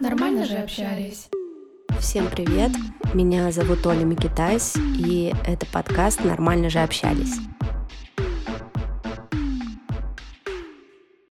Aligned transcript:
Нормально 0.00 0.44
же 0.44 0.56
общались. 0.56 1.28
Всем 2.00 2.28
привет, 2.28 2.72
меня 3.14 3.52
зовут 3.52 3.86
Оля 3.86 4.04
Микитайс, 4.04 4.74
и 4.76 5.32
это 5.46 5.64
подкаст 5.66 6.24
«Нормально 6.24 6.70
же 6.70 6.80
общались». 6.80 7.36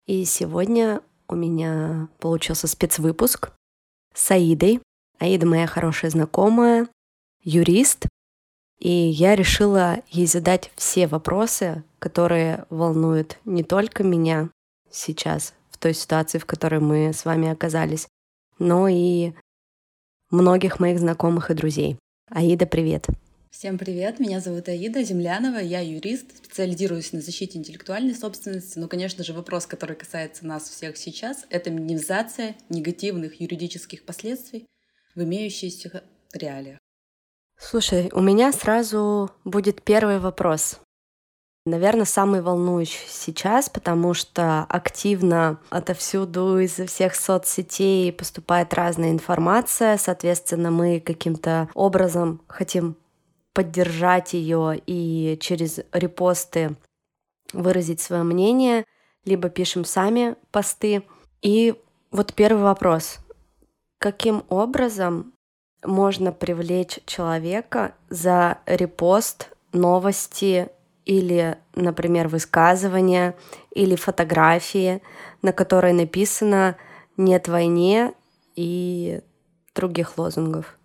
И 0.07 0.25
сегодня 0.25 1.01
у 1.29 1.35
меня 1.35 2.09
получился 2.19 2.69
спецвыпуск 2.69 3.53
с 4.15 4.31
Аидой. 4.31 4.81
Аида 5.19 5.47
моя 5.47 5.67
хорошая 5.67 6.11
знакомая, 6.11 6.89
юрист, 7.43 8.07
и 8.79 8.89
я 8.89 9.37
решила 9.37 10.01
ей 10.09 10.27
задать 10.27 10.71
все 10.77 11.07
вопросы, 11.07 11.85
которые 12.01 12.65
волнуют 12.71 13.39
не 13.45 13.63
только 13.63 14.03
меня 14.03 14.51
сейчас, 14.91 15.55
в 15.71 15.79
той 15.79 15.95
ситуации, 15.95 16.39
в 16.39 16.47
которой 16.47 16.81
мы 16.81 17.13
с 17.13 17.25
вами 17.25 17.49
оказались, 17.49 18.09
но 18.59 18.89
и 18.89 19.33
многих 20.31 20.81
моих 20.81 20.99
знакомых 20.99 21.51
и 21.51 21.55
друзей. 21.55 21.99
Аида, 22.31 22.67
привет! 22.67 23.07
Всем 23.51 23.79
привет, 23.79 24.21
меня 24.21 24.41
зовут 24.41 24.69
Аида 24.69 25.03
Землянова, 25.03 25.59
я 25.59 25.81
юрист, 25.81 26.37
специализируюсь 26.37 27.13
на 27.13 27.21
защите 27.21 27.59
интеллектуальной 27.59 28.15
собственности. 28.15 28.79
Но, 28.79 28.87
конечно 28.87 29.25
же, 29.25 29.33
вопрос, 29.33 29.67
который 29.67 29.97
касается 29.97 30.47
нас 30.47 30.69
всех 30.69 30.97
сейчас, 30.97 31.47
это 31.51 31.71
минимизация 31.71 32.55
негативных 32.69 33.41
юридических 33.41 34.05
последствий 34.05 34.67
в 35.17 35.23
имеющихся 35.23 36.05
реалиях. 36.33 36.79
Слушай, 37.59 38.09
у 38.13 38.21
меня 38.21 38.53
сразу 38.53 39.33
будет 39.45 39.83
первый 39.83 40.21
вопрос. 40.21 40.81
Наверное, 41.71 42.05
самый 42.05 42.43
волнующий 42.43 43.07
сейчас, 43.07 43.69
потому 43.69 44.13
что 44.13 44.67
активно 44.69 45.61
отовсюду 45.71 46.59
из 46.59 46.73
всех 46.73 47.15
соцсетей 47.15 48.13
поступает 48.13 48.75
разная 48.75 49.13
информация. 49.13 49.97
Соответственно, 49.97 50.73
мы 50.73 50.99
каким-то 50.99 51.69
образом 51.75 52.41
хотим 52.49 52.97
поддержать 53.53 54.33
ее 54.33 54.83
и 54.85 55.39
через 55.41 55.79
репосты 55.93 56.75
выразить 57.53 58.01
свое 58.01 58.25
мнение, 58.25 58.85
либо 59.25 59.49
пишем 59.49 59.85
сами 59.85 60.35
посты. 60.51 61.05
И 61.41 61.77
вот 62.11 62.35
первый 62.35 62.65
вопрос. 62.65 63.21
Каким 63.99 64.43
образом 64.49 65.35
можно 65.85 66.33
привлечь 66.33 66.99
человека 67.07 67.95
за 68.09 68.59
репост 68.67 69.51
новости 69.73 70.69
или, 71.11 71.59
например, 71.75 72.29
высказывания 72.29 73.35
или 73.75 73.97
фотографии, 73.97 75.03
на 75.43 75.53
которой 75.53 75.93
написано 75.93 76.77
«нет 77.17 77.49
войне» 77.49 78.15
и 78.55 79.21
других 79.75 80.19
лозунгов. 80.19 80.79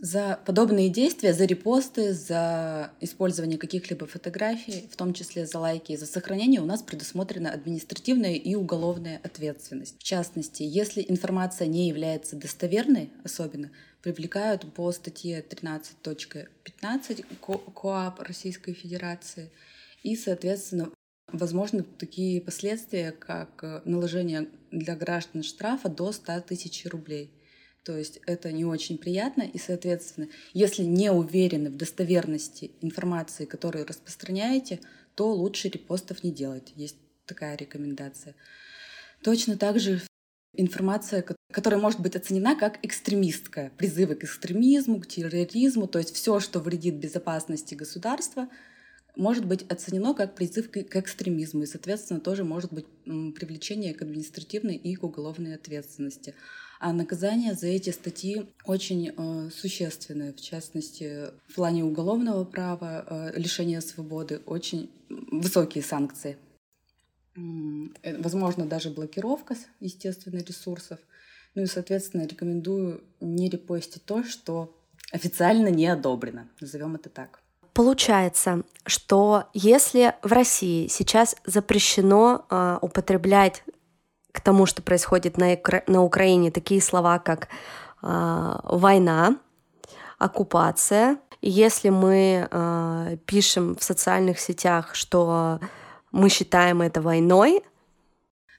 За 0.00 0.40
подобные 0.44 0.88
действия, 0.88 1.32
за 1.32 1.44
репосты, 1.44 2.12
за 2.12 2.90
использование 3.00 3.58
каких-либо 3.58 4.08
фотографий, 4.08 4.88
в 4.90 4.96
том 4.96 5.14
числе 5.14 5.46
за 5.46 5.60
лайки 5.60 5.92
и 5.92 5.96
за 5.96 6.06
сохранение, 6.06 6.60
у 6.60 6.66
нас 6.66 6.82
предусмотрена 6.82 7.52
административная 7.52 8.34
и 8.34 8.56
уголовная 8.56 9.20
ответственность. 9.22 10.00
В 10.00 10.02
частности, 10.02 10.64
если 10.64 11.06
информация 11.08 11.68
не 11.68 11.86
является 11.86 12.34
достоверной, 12.34 13.12
особенно, 13.22 13.70
привлекают 14.02 14.72
по 14.74 14.90
статье 14.92 15.44
13.15 15.48 17.24
КОАП 17.74 18.20
Российской 18.20 18.72
Федерации. 18.72 19.50
И, 20.02 20.16
соответственно, 20.16 20.90
возможны 21.32 21.82
такие 21.82 22.40
последствия, 22.40 23.12
как 23.12 23.82
наложение 23.84 24.48
для 24.70 24.96
граждан 24.96 25.42
штрафа 25.42 25.88
до 25.88 26.12
100 26.12 26.40
тысяч 26.42 26.84
рублей– 26.86 27.30
то 27.84 27.96
есть 27.96 28.20
это 28.26 28.52
не 28.52 28.64
очень 28.64 28.96
приятно, 28.96 29.42
и, 29.42 29.58
соответственно, 29.58 30.28
если 30.52 30.84
не 30.84 31.10
уверены 31.10 31.68
в 31.70 31.76
достоверности 31.76 32.70
информации, 32.80 33.44
которую 33.44 33.86
распространяете, 33.86 34.80
то 35.16 35.32
лучше 35.32 35.68
репостов 35.68 36.22
не 36.22 36.30
делать. 36.30 36.72
Есть 36.76 36.96
такая 37.26 37.56
рекомендация. 37.56 38.34
Точно 39.22 39.56
так 39.56 39.80
же 39.80 40.00
информация, 40.54 41.22
которая 41.52 41.80
может 41.80 42.00
быть 42.00 42.16
оценена 42.16 42.56
как 42.56 42.78
экстремистская, 42.82 43.70
призывы 43.76 44.14
к 44.14 44.24
экстремизму, 44.24 45.00
к 45.00 45.06
терроризму, 45.06 45.86
то 45.86 45.98
есть 45.98 46.14
все, 46.14 46.40
что 46.40 46.60
вредит 46.60 46.94
безопасности 46.96 47.74
государства, 47.74 48.48
может 49.14 49.44
быть 49.44 49.70
оценено 49.70 50.14
как 50.14 50.34
призыв 50.34 50.70
к 50.70 50.96
экстремизму 50.96 51.64
и, 51.64 51.66
соответственно, 51.66 52.20
тоже 52.20 52.44
может 52.44 52.72
быть 52.72 52.86
привлечение 53.04 53.94
к 53.94 54.02
административной 54.02 54.76
и 54.76 54.94
к 54.94 55.04
уголовной 55.04 55.54
ответственности. 55.54 56.34
А 56.80 56.92
наказания 56.92 57.54
за 57.54 57.68
эти 57.68 57.90
статьи 57.90 58.46
очень 58.64 59.12
э, 59.16 59.50
существенные, 59.50 60.32
в 60.32 60.40
частности, 60.40 61.28
в 61.46 61.54
плане 61.54 61.84
уголовного 61.84 62.44
права, 62.44 63.06
э, 63.08 63.38
лишения 63.38 63.80
свободы, 63.80 64.40
очень 64.46 64.90
высокие 65.08 65.84
санкции. 65.84 66.36
Э, 67.36 68.20
возможно, 68.20 68.66
даже 68.66 68.90
блокировка, 68.90 69.54
естественно, 69.78 70.38
ресурсов. 70.38 70.98
Ну 71.54 71.62
и, 71.62 71.66
соответственно, 71.66 72.26
рекомендую 72.26 73.02
не 73.20 73.48
репостить 73.48 74.04
то, 74.04 74.24
что 74.24 74.74
официально 75.12 75.68
не 75.68 75.86
одобрено. 75.86 76.48
Назовем 76.60 76.94
это 76.94 77.08
так. 77.08 77.40
Получается, 77.74 78.62
что 78.86 79.44
если 79.54 80.14
в 80.22 80.32
России 80.32 80.88
сейчас 80.88 81.36
запрещено 81.46 82.44
э, 82.50 82.78
употреблять 82.82 83.64
к 84.32 84.40
тому, 84.40 84.66
что 84.66 84.82
происходит 84.82 85.38
на, 85.38 85.56
на 85.86 86.02
Украине, 86.02 86.50
такие 86.50 86.82
слова, 86.82 87.18
как 87.18 87.48
э, 88.02 88.58
война, 88.64 89.36
оккупация. 90.18 91.18
Если 91.40 91.88
мы 91.88 92.48
э, 92.50 93.16
пишем 93.26 93.74
в 93.74 93.82
социальных 93.82 94.38
сетях, 94.38 94.94
что 94.94 95.58
мы 96.12 96.28
считаем 96.28 96.82
это 96.82 97.00
войной, 97.00 97.62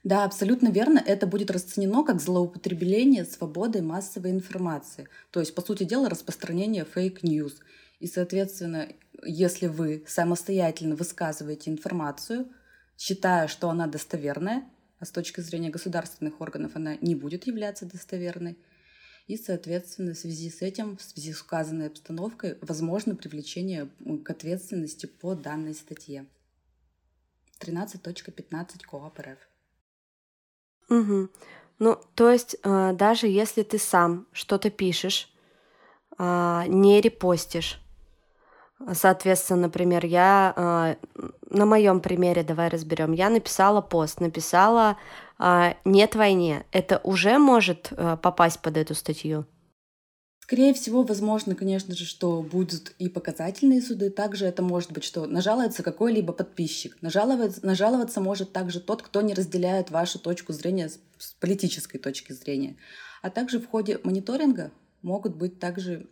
да, 0.04 0.24
абсолютно 0.24 0.68
верно. 0.68 1.02
Это 1.04 1.26
будет 1.26 1.50
расценено 1.50 2.04
как 2.04 2.20
злоупотребление 2.20 3.24
свободой 3.24 3.80
массовой 3.80 4.32
информации. 4.32 5.08
То 5.30 5.40
есть, 5.40 5.54
по 5.54 5.62
сути 5.62 5.84
дела, 5.84 6.10
распространение 6.10 6.84
fake 6.84 7.15
news. 7.15 7.54
И, 8.00 8.06
соответственно, 8.06 8.88
если 9.24 9.66
вы 9.66 10.04
самостоятельно 10.06 10.94
высказываете 10.94 11.70
информацию, 11.70 12.52
считая, 12.98 13.48
что 13.48 13.70
она 13.70 13.86
достоверная, 13.86 14.64
а 14.98 15.06
с 15.06 15.10
точки 15.10 15.40
зрения 15.40 15.70
государственных 15.70 16.38
органов 16.42 16.72
она 16.74 16.96
не 17.00 17.14
будет 17.14 17.46
являться 17.46 17.86
достоверной. 17.86 18.58
И, 19.26 19.38
соответственно, 19.38 20.12
в 20.12 20.18
связи 20.18 20.50
с 20.50 20.60
этим, 20.60 20.98
в 20.98 21.02
связи 21.02 21.32
с 21.32 21.40
указанной 21.40 21.86
обстановкой, 21.86 22.58
возможно 22.60 23.16
привлечение 23.16 23.88
к 24.22 24.28
ответственности 24.28 25.06
по 25.06 25.34
данной 25.34 25.72
статье. 25.72 26.26
13.15 27.60 28.84
КоАП 28.86 29.18
РФ. 29.20 29.53
Угу. 30.88 31.28
Ну, 31.78 31.98
то 32.14 32.30
есть, 32.30 32.56
э, 32.62 32.92
даже 32.92 33.26
если 33.26 33.62
ты 33.62 33.78
сам 33.78 34.26
что-то 34.32 34.70
пишешь, 34.70 35.32
э, 36.18 36.64
не 36.68 37.00
репостишь, 37.00 37.80
Соответственно, 38.92 39.62
например, 39.62 40.04
я 40.04 40.52
э, 40.56 40.94
на 41.50 41.64
моем 41.64 42.00
примере 42.00 42.42
давай 42.42 42.68
разберем. 42.68 43.12
Я 43.12 43.30
написала 43.30 43.80
пост, 43.80 44.20
написала 44.20 44.96
э, 45.38 45.74
нет 45.84 46.14
войне. 46.14 46.66
Это 46.72 47.00
уже 47.02 47.38
может 47.38 47.92
э, 47.92 48.16
попасть 48.20 48.60
под 48.60 48.76
эту 48.76 48.94
статью? 48.94 49.46
Скорее 50.44 50.74
всего, 50.74 51.04
возможно, 51.04 51.54
конечно 51.54 51.94
же, 51.94 52.04
что 52.04 52.42
будут 52.42 52.92
и 52.98 53.08
показательные 53.08 53.80
суды. 53.80 54.10
Также 54.10 54.44
это 54.44 54.60
может 54.60 54.92
быть, 54.92 55.02
что 55.02 55.24
нажалуется 55.24 55.82
какой-либо 55.82 56.34
подписчик. 56.34 56.98
Нажаловаться, 57.00 57.64
нажаловаться 57.64 58.20
может 58.20 58.52
также 58.52 58.80
тот, 58.80 59.00
кто 59.00 59.22
не 59.22 59.32
разделяет 59.32 59.90
вашу 59.90 60.18
точку 60.18 60.52
зрения 60.52 60.90
с 60.90 61.32
политической 61.40 61.96
точки 61.96 62.34
зрения. 62.34 62.76
А 63.22 63.30
также 63.30 63.58
в 63.58 63.66
ходе 63.66 63.98
мониторинга 64.02 64.70
могут 65.00 65.34
быть 65.34 65.58
также 65.58 66.10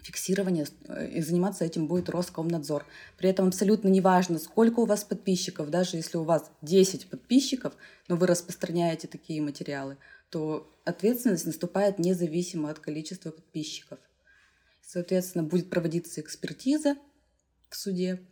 фиксирование, 0.00 0.66
э, 0.86 1.08
и 1.08 1.20
заниматься 1.20 1.64
этим 1.64 1.88
будет 1.88 2.08
Роскомнадзор. 2.08 2.86
При 3.18 3.28
этом 3.28 3.48
абсолютно 3.48 3.88
неважно, 3.88 4.38
сколько 4.38 4.78
у 4.78 4.86
вас 4.86 5.02
подписчиков, 5.02 5.70
даже 5.70 5.96
если 5.96 6.18
у 6.18 6.22
вас 6.22 6.52
10 6.62 7.10
подписчиков, 7.10 7.74
но 8.06 8.14
вы 8.14 8.28
распространяете 8.28 9.08
такие 9.08 9.42
материалы, 9.42 9.96
то 10.30 10.72
ответственность 10.86 11.46
наступает 11.46 11.98
независимо 11.98 12.70
от 12.70 12.78
количества 12.78 13.30
подписчиков. 13.30 13.98
Соответственно, 14.82 15.44
будет 15.44 15.68
проводиться 15.68 16.20
экспертиза 16.20 16.96
в 17.68 17.76
суде, 17.76 18.26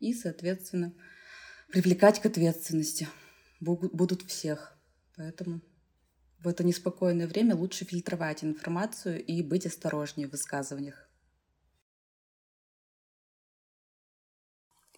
и, 0.00 0.14
соответственно, 0.14 0.94
привлекать 1.70 2.20
к 2.20 2.26
ответственности 2.26 3.08
будут 3.60 4.22
всех. 4.22 4.76
Поэтому 5.16 5.60
в 6.38 6.48
это 6.48 6.64
неспокойное 6.64 7.26
время 7.26 7.56
лучше 7.56 7.84
фильтровать 7.84 8.44
информацию 8.44 9.24
и 9.24 9.42
быть 9.42 9.66
осторожнее 9.66 10.28
в 10.28 10.32
высказываниях. 10.32 11.08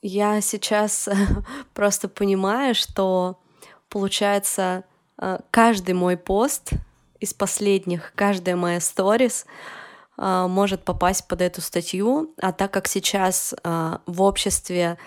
Я 0.02 0.40
сейчас 0.40 1.08
просто 1.74 2.08
понимаю, 2.08 2.74
что 2.74 3.42
получается 3.88 4.84
э, 5.18 5.38
каждый 5.50 5.94
мой 5.94 6.16
пост 6.16 6.72
из 7.20 7.34
последних, 7.34 8.12
каждая 8.14 8.56
моя 8.56 8.80
сторис 8.80 9.46
э, 10.18 10.46
может 10.48 10.84
попасть 10.84 11.28
под 11.28 11.42
эту 11.42 11.60
статью, 11.60 12.34
а 12.40 12.52
так 12.52 12.72
как 12.72 12.88
сейчас 12.88 13.54
э, 13.62 13.98
в 14.06 14.22
обществе 14.22 14.98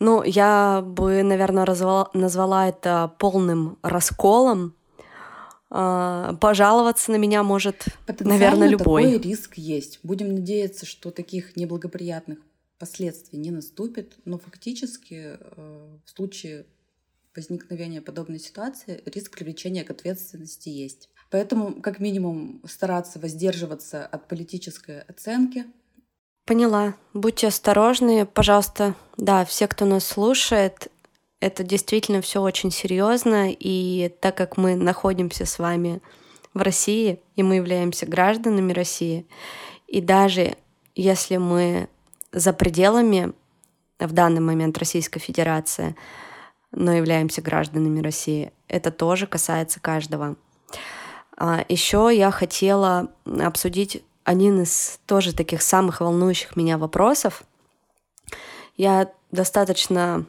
ну, 0.00 0.22
я 0.22 0.82
бы, 0.84 1.22
наверное, 1.22 1.64
назвала, 1.64 2.10
назвала 2.12 2.68
это 2.68 3.14
полным 3.18 3.78
расколом. 3.82 4.74
Пожаловаться 5.70 7.10
на 7.10 7.16
меня 7.16 7.42
может, 7.42 7.86
наверное, 8.20 8.68
любой. 8.68 9.04
такой 9.04 9.18
риск 9.18 9.54
есть. 9.54 10.00
Будем 10.02 10.34
надеяться, 10.34 10.84
что 10.84 11.10
таких 11.10 11.56
неблагоприятных 11.56 12.38
последствий 12.78 13.38
не 13.38 13.50
наступит, 13.50 14.14
но 14.24 14.38
фактически 14.38 15.38
в 15.56 16.10
случае 16.10 16.66
возникновения 17.36 18.00
подобной 18.00 18.38
ситуации 18.38 19.02
риск 19.06 19.32
привлечения 19.32 19.84
к 19.84 19.90
ответственности 19.90 20.68
есть. 20.68 21.08
Поэтому, 21.30 21.80
как 21.80 22.00
минимум, 22.00 22.62
стараться 22.66 23.18
воздерживаться 23.18 24.06
от 24.06 24.28
политической 24.28 25.00
оценки. 25.02 25.64
Поняла. 26.46 26.94
Будьте 27.12 27.48
осторожны, 27.48 28.26
пожалуйста. 28.26 28.94
Да, 29.16 29.44
все, 29.44 29.66
кто 29.66 29.84
нас 29.86 30.04
слушает, 30.04 30.90
это 31.40 31.62
действительно 31.62 32.20
все 32.20 32.40
очень 32.40 32.70
серьезно, 32.70 33.50
и 33.50 34.10
так 34.20 34.36
как 34.36 34.56
мы 34.56 34.76
находимся 34.76 35.44
с 35.44 35.58
вами 35.58 36.00
в 36.54 36.62
России, 36.62 37.20
и 37.36 37.42
мы 37.42 37.56
являемся 37.56 38.06
гражданами 38.06 38.72
России, 38.72 39.26
и 39.86 40.00
даже 40.00 40.56
если 40.94 41.36
мы 41.36 41.88
за 42.32 42.52
пределами 42.52 43.32
в 43.98 44.12
данный 44.12 44.40
момент 44.40 44.78
Российской 44.78 45.20
Федерации, 45.20 45.96
но 46.74 46.92
являемся 46.92 47.42
гражданами 47.42 48.00
России. 48.00 48.52
Это 48.68 48.90
тоже 48.90 49.26
касается 49.26 49.80
каждого. 49.80 50.36
А, 51.36 51.64
Еще 51.68 52.10
я 52.12 52.30
хотела 52.30 53.08
обсудить 53.24 54.02
один 54.24 54.62
из 54.62 55.00
тоже 55.06 55.34
таких 55.34 55.62
самых 55.62 56.00
волнующих 56.00 56.56
меня 56.56 56.78
вопросов. 56.78 57.44
Я 58.76 59.10
достаточно 59.30 60.24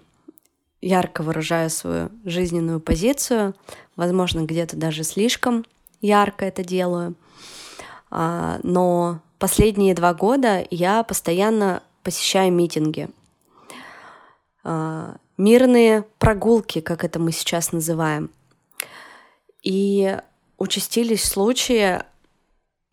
ярко 0.82 1.24
выражаю 1.24 1.70
свою 1.70 2.10
жизненную 2.26 2.80
позицию, 2.80 3.56
возможно, 3.96 4.42
где-то 4.42 4.76
даже 4.76 5.04
слишком 5.04 5.66
ярко 6.02 6.46
это 6.46 6.64
делаю. 6.64 7.16
А, 8.12 8.60
но 8.64 9.20
последние 9.40 9.96
два 9.96 10.14
года 10.14 10.66
я 10.70 11.04
постоянно 11.04 11.82
посещаю 12.04 12.52
митинги. 12.54 13.10
Мирные 15.38 16.06
прогулки, 16.18 16.80
как 16.82 17.04
это 17.04 17.20
мы 17.20 17.32
сейчас 17.32 17.72
называем. 17.72 18.30
И 19.64 20.18
участились 20.58 21.24
случаи 21.26 22.02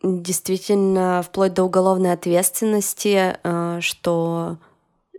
действительно 0.03 1.23
вплоть 1.25 1.53
до 1.53 1.63
уголовной 1.63 2.11
ответственности, 2.11 3.37
э, 3.41 3.79
что 3.81 4.57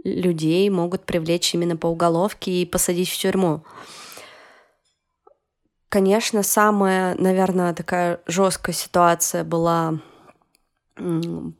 людей 0.04 0.68
могут 0.68 1.04
привлечь 1.04 1.54
именно 1.54 1.76
по 1.76 1.86
уголовке 1.86 2.50
и 2.50 2.66
посадить 2.66 3.08
в 3.08 3.16
тюрьму. 3.16 3.64
Конечно, 5.88 6.42
самая, 6.42 7.14
наверное, 7.14 7.72
такая 7.72 8.20
жесткая 8.26 8.74
ситуация 8.74 9.44
была 9.44 10.00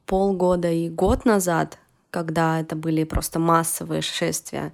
полгода 0.06 0.70
и 0.70 0.88
год 0.88 1.24
назад, 1.24 1.78
когда 2.10 2.60
это 2.60 2.76
были 2.76 3.04
просто 3.04 3.38
массовые 3.38 4.02
шествия. 4.02 4.72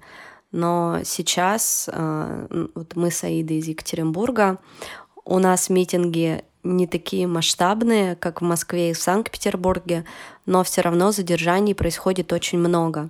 Но 0.51 0.99
сейчас 1.05 1.89
э, 1.91 2.67
вот 2.75 2.95
мы 2.95 3.11
с 3.11 3.23
Аидой 3.23 3.57
из 3.57 3.67
Екатеринбурга, 3.67 4.57
у 5.23 5.39
нас 5.39 5.69
митинги 5.69 6.43
не 6.63 6.87
такие 6.87 7.27
масштабные, 7.27 8.15
как 8.15 8.41
в 8.41 8.45
Москве 8.45 8.91
и 8.91 8.93
в 8.93 8.97
Санкт-Петербурге, 8.97 10.05
но 10.45 10.63
все 10.63 10.81
равно 10.81 11.11
задержаний 11.11 11.73
происходит 11.73 12.33
очень 12.33 12.59
много. 12.59 13.09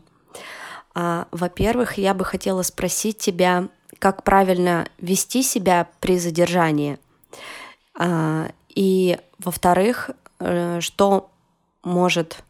А, 0.93 1.27
во-первых, 1.31 1.97
я 1.97 2.13
бы 2.13 2.25
хотела 2.25 2.61
спросить 2.61 3.17
тебя, 3.17 3.67
как 3.99 4.23
правильно 4.23 4.87
вести 4.99 5.43
себя 5.43 5.89
при 5.99 6.17
задержании. 6.17 6.99
А, 7.97 8.51
и, 8.69 9.17
во-вторых, 9.39 10.11
э, 10.39 10.79
что 10.81 11.29
может, 11.83 12.43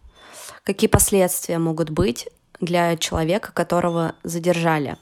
какие 0.64 0.90
последствия 0.90 1.58
могут 1.58 1.90
быть 1.90 2.28
для 2.62 2.96
человека, 2.96 3.52
которого 3.52 4.16
задержали. 4.24 4.98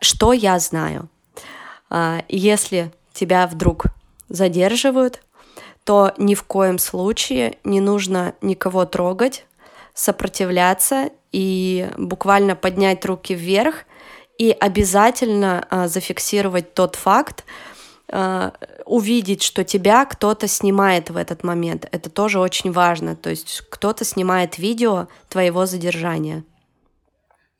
Что 0.00 0.32
я 0.32 0.58
знаю? 0.58 1.08
А, 1.88 2.24
если 2.28 2.92
тебя 3.12 3.46
вдруг 3.46 3.86
задерживают, 4.28 5.22
то 5.84 6.12
ни 6.16 6.34
в 6.34 6.44
коем 6.44 6.78
случае 6.78 7.58
не 7.64 7.80
нужно 7.80 8.34
никого 8.40 8.84
трогать, 8.84 9.46
сопротивляться 9.94 11.10
и 11.32 11.88
буквально 11.96 12.56
поднять 12.56 13.04
руки 13.04 13.34
вверх 13.34 13.84
и 14.38 14.50
обязательно 14.50 15.66
а, 15.70 15.88
зафиксировать 15.88 16.74
тот 16.74 16.96
факт, 16.96 17.44
а, 18.08 18.52
увидеть, 18.84 19.42
что 19.42 19.64
тебя 19.64 20.04
кто-то 20.04 20.48
снимает 20.48 21.10
в 21.10 21.16
этот 21.16 21.44
момент. 21.44 21.86
Это 21.92 22.10
тоже 22.10 22.40
очень 22.40 22.72
важно. 22.72 23.16
То 23.16 23.30
есть 23.30 23.62
кто-то 23.70 24.04
снимает 24.04 24.58
видео 24.58 25.08
твоего 25.28 25.66
задержания. 25.66 26.44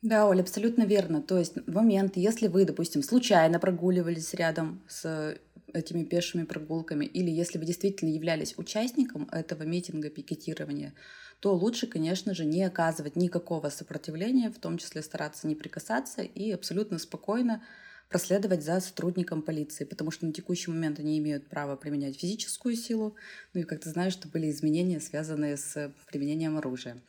Да, 0.03 0.27
Оля, 0.27 0.41
абсолютно 0.43 0.83
верно. 0.83 1.23
То 1.23 1.39
есть 1.39 1.55
в 1.67 1.73
момент, 1.75 2.17
если 2.17 2.49
вы, 2.49 2.65
допустим, 2.65 3.03
случайно 3.03 3.61
прогуливались 3.61 4.35
рядом 4.35 4.83
с 4.89 5.37
этими 5.73 6.03
пешими 6.05 6.45
прогулками, 6.45 7.05
или 7.05 7.31
если 7.31 7.59
вы 7.59 7.65
действительно 7.65 8.11
являлись 8.11 8.55
участником 8.59 9.29
этого 9.31 9.63
митинга, 9.63 10.11
пикетирования, 10.11 10.93
то 11.41 11.55
лучше, 11.55 11.87
конечно 11.87 12.35
же, 12.35 12.45
не 12.45 12.63
оказывать 12.65 13.17
никакого 13.17 13.69
сопротивления, 13.71 14.51
в 14.51 14.59
том 14.59 14.77
числе 14.79 15.03
стараться 15.03 15.47
не 15.47 15.55
прикасаться 15.55 16.23
и 16.23 16.51
абсолютно 16.51 16.99
спокойно 16.99 17.63
проследовать 18.09 18.63
за 18.65 18.81
сотрудником 18.81 19.41
полиции, 19.41 19.85
потому 19.85 20.11
что 20.11 20.27
на 20.27 20.33
текущий 20.33 20.71
момент 20.71 20.99
они 20.99 21.19
имеют 21.19 21.49
право 21.49 21.77
применять 21.77 22.19
физическую 22.19 22.75
силу, 22.77 23.17
ну 23.55 23.61
и, 23.61 23.65
как 23.65 23.81
ты 23.81 23.89
знаешь, 23.89 24.13
что 24.13 24.29
были 24.29 24.51
изменения, 24.51 25.01
связанные 25.01 25.57
с 25.57 25.93
применением 26.11 26.59
оружия 26.59 27.01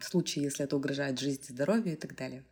в 0.00 0.04
случае, 0.04 0.44
если 0.44 0.64
это 0.64 0.76
угрожает 0.76 1.18
жизни, 1.18 1.52
здоровью 1.52 1.94
и 1.94 1.96
так 1.96 2.16
далее. 2.16 2.44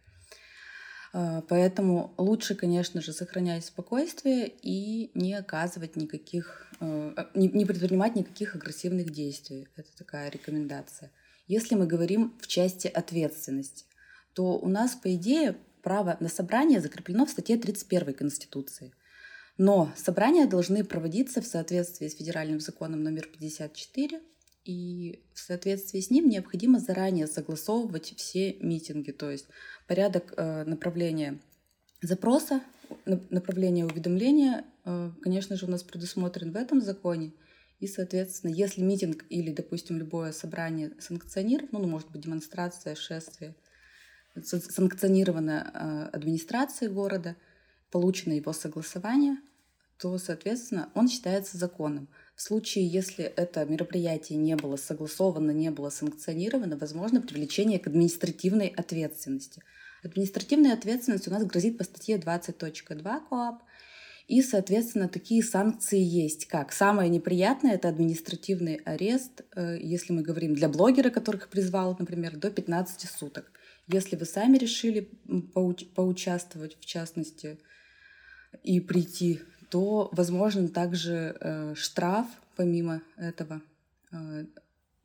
А, 1.12 1.42
поэтому 1.42 2.14
лучше, 2.16 2.54
конечно 2.54 3.00
же, 3.00 3.12
сохранять 3.12 3.64
спокойствие 3.64 4.52
и 4.62 5.10
не 5.14 5.34
оказывать 5.34 5.96
никаких, 5.96 6.66
э, 6.80 7.12
а, 7.16 7.30
не 7.34 7.64
предпринимать 7.66 8.16
никаких 8.16 8.56
агрессивных 8.56 9.10
действий. 9.10 9.68
Это 9.76 9.88
такая 9.96 10.30
рекомендация. 10.30 11.10
Если 11.46 11.74
мы 11.74 11.86
говорим 11.86 12.34
в 12.40 12.46
части 12.46 12.88
ответственности, 12.88 13.84
то 14.32 14.58
у 14.58 14.68
нас, 14.68 14.94
по 14.94 15.14
идее, 15.14 15.56
право 15.82 16.16
на 16.20 16.28
собрание 16.28 16.80
закреплено 16.80 17.26
в 17.26 17.30
статье 17.30 17.58
31 17.58 18.14
Конституции. 18.14 18.92
Но 19.58 19.92
собрания 19.96 20.46
должны 20.46 20.82
проводиться 20.84 21.42
в 21.42 21.46
соответствии 21.46 22.08
с 22.08 22.16
федеральным 22.16 22.60
законом 22.60 23.02
номер 23.02 23.26
54 23.26 24.22
и 24.64 25.22
в 25.34 25.40
соответствии 25.40 26.00
с 26.00 26.10
ним 26.10 26.28
необходимо 26.28 26.78
заранее 26.78 27.26
согласовывать 27.26 28.14
все 28.16 28.56
митинги, 28.60 29.10
то 29.10 29.30
есть 29.30 29.46
порядок 29.86 30.34
э, 30.36 30.64
направления 30.64 31.40
запроса, 32.00 32.62
направления 33.04 33.84
уведомления, 33.84 34.64
э, 34.84 35.10
конечно 35.22 35.56
же, 35.56 35.66
у 35.66 35.70
нас 35.70 35.82
предусмотрен 35.82 36.52
в 36.52 36.56
этом 36.56 36.80
законе. 36.80 37.32
И, 37.80 37.88
соответственно, 37.88 38.52
если 38.52 38.80
митинг 38.80 39.24
или, 39.28 39.50
допустим, 39.50 39.98
любое 39.98 40.30
собрание 40.30 40.92
санкционировано, 41.00 41.80
ну, 41.80 41.88
может 41.88 42.10
быть, 42.12 42.22
демонстрация, 42.22 42.94
шествие, 42.94 43.56
санкционировано 44.40 45.70
э, 46.12 46.16
администрацией 46.16 46.92
города, 46.92 47.36
получено 47.90 48.34
его 48.34 48.52
согласование, 48.52 49.38
то, 50.02 50.18
соответственно, 50.18 50.90
он 50.96 51.08
считается 51.08 51.56
законом. 51.56 52.08
В 52.34 52.42
случае, 52.42 52.88
если 52.88 53.24
это 53.24 53.64
мероприятие 53.64 54.36
не 54.36 54.56
было 54.56 54.74
согласовано, 54.74 55.52
не 55.52 55.70
было 55.70 55.90
санкционировано, 55.90 56.76
возможно 56.76 57.20
привлечение 57.20 57.78
к 57.78 57.86
административной 57.86 58.66
ответственности. 58.66 59.62
Административная 60.02 60.72
ответственность 60.72 61.28
у 61.28 61.30
нас 61.30 61.44
грозит 61.44 61.78
по 61.78 61.84
статье 61.84 62.16
20.2 62.16 63.20
КОАП. 63.30 63.62
И, 64.26 64.42
соответственно, 64.42 65.08
такие 65.08 65.40
санкции 65.40 66.00
есть. 66.00 66.46
Как? 66.46 66.72
Самое 66.72 67.08
неприятное— 67.08 67.72
это 67.74 67.88
административный 67.88 68.80
арест, 68.84 69.42
э, 69.54 69.78
если 69.80 70.12
мы 70.12 70.22
говорим 70.22 70.56
для 70.56 70.68
блогера, 70.68 71.10
которых 71.10 71.48
призвал, 71.48 71.94
например, 71.96 72.36
до 72.36 72.50
15 72.50 73.08
суток. 73.08 73.52
Если 73.86 74.16
вы 74.16 74.24
сами 74.24 74.58
решили 74.58 75.08
поуч- 75.54 75.86
поучаствовать, 75.94 76.76
в 76.80 76.86
частности, 76.86 77.60
и 78.64 78.80
прийти 78.80 79.40
то 79.72 80.10
возможен 80.12 80.68
также 80.68 81.34
э, 81.40 81.74
штраф, 81.74 82.26
помимо 82.56 83.00
этого, 83.16 83.62
э, 84.12 84.44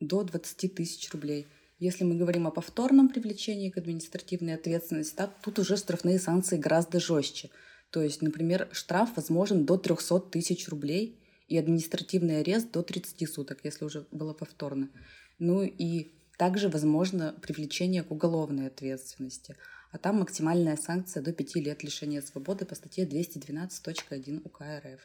до 0.02 0.24
20 0.24 0.76
тысяч 0.76 1.10
рублей. 1.14 1.48
Если 1.80 2.04
мы 2.04 2.16
говорим 2.16 2.48
о 2.48 2.52
повторном 2.52 3.08
привлечении 3.08 3.70
к 3.70 3.78
административной 3.78 4.56
ответственности, 4.56 5.16
так, 5.16 5.32
тут 5.42 5.60
уже 5.60 5.78
штрафные 5.78 6.20
санкции 6.20 6.58
гораздо 6.58 7.00
жестче. 7.00 7.50
То 7.92 8.02
есть, 8.02 8.22
например, 8.22 8.68
штраф 8.74 9.16
возможен 9.16 9.64
до 9.66 9.78
300 9.78 10.20
тысяч 10.32 10.68
рублей 10.68 11.18
и 11.48 11.58
административный 11.58 12.42
арест 12.42 12.70
до 12.70 12.84
30 12.84 13.26
суток, 13.30 13.60
если 13.64 13.86
уже 13.86 14.06
было 14.12 14.34
повторно. 14.34 14.90
Ну 15.40 15.64
и 15.64 16.12
также 16.38 16.68
возможно 16.68 17.34
привлечение 17.42 18.04
к 18.04 18.12
уголовной 18.12 18.68
ответственности. 18.68 19.56
А 19.92 19.98
там 19.98 20.20
максимальная 20.20 20.78
санкция 20.78 21.24
до 21.24 21.32
5 21.32 21.56
лет 21.56 21.84
лишения 21.84 22.22
свободы 22.22 22.66
по 22.66 22.76
статье 22.76 23.06
212.1 23.06 24.42
УК 24.44 24.62
РФ. 24.62 25.02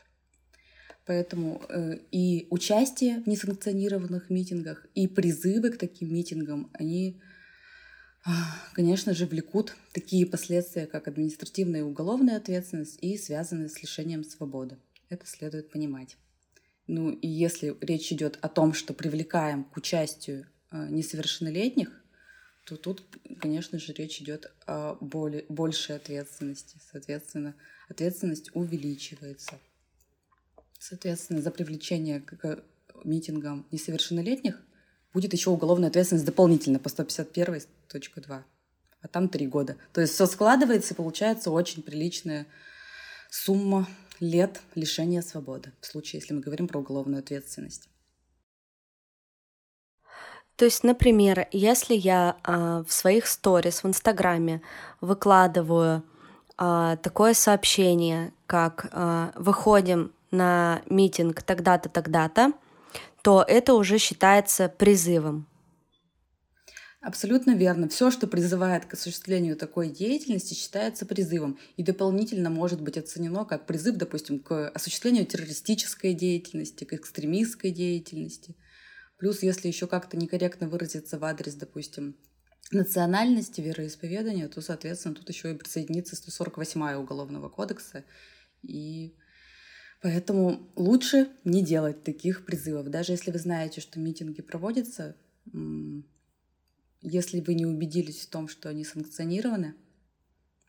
Поэтому 1.05 1.62
э, 1.69 1.99
и 2.12 2.47
участие 2.51 3.21
в 3.23 3.27
несанкционированных 3.27 4.31
митингах, 4.31 4.87
и 4.95 5.09
призывы 5.09 5.71
к 5.71 5.79
таким 5.79 6.15
митингам, 6.15 6.71
они, 6.75 7.21
э, 8.25 8.31
конечно 8.75 9.12
же, 9.12 9.27
влекут 9.27 9.77
такие 9.93 10.27
последствия, 10.27 10.87
как 10.87 11.09
административная 11.09 11.81
и 11.81 11.85
уголовная 11.85 12.37
ответственность 12.37 12.99
и 13.01 13.19
связанные 13.19 13.69
с 13.69 13.83
лишением 13.83 14.23
свободы. 14.23 14.79
Это 15.09 15.27
следует 15.27 15.71
понимать. 15.71 16.17
Ну 16.87 17.11
и 17.11 17.27
если 17.27 17.77
речь 17.81 18.12
идет 18.12 18.39
о 18.41 18.49
том, 18.49 18.73
что 18.73 18.95
привлекаем 18.95 19.65
к 19.65 19.77
участию 19.77 20.47
э, 20.71 20.89
несовершеннолетних, 20.89 22.01
то 22.64 22.76
тут, 22.76 23.02
конечно 23.40 23.78
же, 23.78 23.92
речь 23.92 24.21
идет 24.21 24.52
о 24.66 24.97
более, 25.00 25.45
большей 25.49 25.97
ответственности. 25.97 26.78
Соответственно, 26.90 27.54
ответственность 27.88 28.50
увеличивается. 28.54 29.59
Соответственно, 30.78 31.42
за 31.42 31.50
привлечение 31.50 32.21
к 32.21 32.62
митингам 33.04 33.66
несовершеннолетних 33.71 34.61
будет 35.12 35.33
еще 35.33 35.50
уголовная 35.50 35.88
ответственность 35.88 36.26
дополнительно 36.26 36.78
по 36.78 36.88
151.2. 36.88 38.42
А 39.02 39.09
там 39.09 39.28
три 39.28 39.47
года. 39.49 39.76
То 39.92 40.00
есть 40.00 40.14
все 40.14 40.26
складывается 40.26 40.95
и 40.95 40.97
получается 40.97 41.50
очень 41.50 41.83
приличная 41.83 42.47
сумма 43.31 43.88
лет 44.21 44.61
лишения 44.76 45.23
свободы, 45.23 45.73
в 45.81 45.87
случае, 45.87 46.21
если 46.21 46.35
мы 46.35 46.40
говорим 46.40 46.69
про 46.69 46.78
уголовную 46.78 47.19
ответственность. 47.19 47.88
То 50.62 50.66
есть, 50.66 50.85
например, 50.85 51.49
если 51.50 51.92
я 51.92 52.37
а, 52.45 52.85
в 52.85 52.92
своих 52.92 53.26
сторис 53.26 53.83
в 53.83 53.88
Инстаграме 53.88 54.62
выкладываю 55.00 56.04
а, 56.57 56.95
такое 56.99 57.35
сообщение, 57.35 58.33
как 58.47 58.87
а, 58.92 59.33
«выходим 59.35 60.12
на 60.31 60.81
митинг 60.88 61.42
тогда-то, 61.42 61.88
тогда-то, 61.88 62.52
то 63.23 63.45
это 63.49 63.75
уже 63.75 63.99
считается 63.99 64.69
призывом. 64.69 65.49
Абсолютно 67.00 67.57
верно. 67.57 67.88
Все, 67.88 68.12
что 68.12 68.28
призывает 68.28 68.85
к 68.85 68.95
осуществлению 68.95 69.57
такой 69.57 69.88
деятельности, 69.88 70.54
считается 70.54 71.07
призывом 71.07 71.59
и 71.76 71.83
дополнительно 71.83 72.50
может 72.50 72.81
быть 72.81 72.97
оценено 72.97 73.45
как 73.45 73.66
призыв, 73.66 73.97
допустим, 73.97 74.38
к 74.38 74.69
осуществлению 74.69 75.26
террористической 75.26 76.14
деятельности, 76.14 76.85
к 76.85 76.92
экстремистской 76.92 77.73
деятельности. 77.73 78.54
Плюс, 79.23 79.45
если 79.45 79.69
еще 79.69 79.87
как-то 79.87 80.17
некорректно 80.17 80.69
выразиться 80.69 81.17
в 81.17 81.25
адрес, 81.25 81.55
допустим, 81.55 82.17
национальности, 82.73 83.61
вероисповедания, 83.61 84.49
то, 84.49 84.61
соответственно, 84.61 85.14
тут 85.14 85.29
еще 85.29 85.52
и 85.52 85.57
присоединится 85.57 86.17
148 86.17 86.97
Уголовного 86.97 87.49
кодекса 87.49 88.05
и 88.62 89.14
Поэтому 90.00 90.69
лучше 90.75 91.29
не 91.45 91.62
делать 91.64 92.02
таких 92.02 92.45
призывов. 92.45 92.88
Даже 92.88 93.12
если 93.12 93.31
вы 93.31 93.38
знаете, 93.38 93.81
что 93.81 94.00
митинги 94.00 94.43
проводятся, 94.43 95.14
если 97.00 97.41
вы 97.41 97.55
не 97.55 97.64
убедились 97.64 98.26
в 98.26 98.29
том, 98.29 98.49
что 98.49 98.71
они 98.71 98.85
санкционированы, 98.85 99.76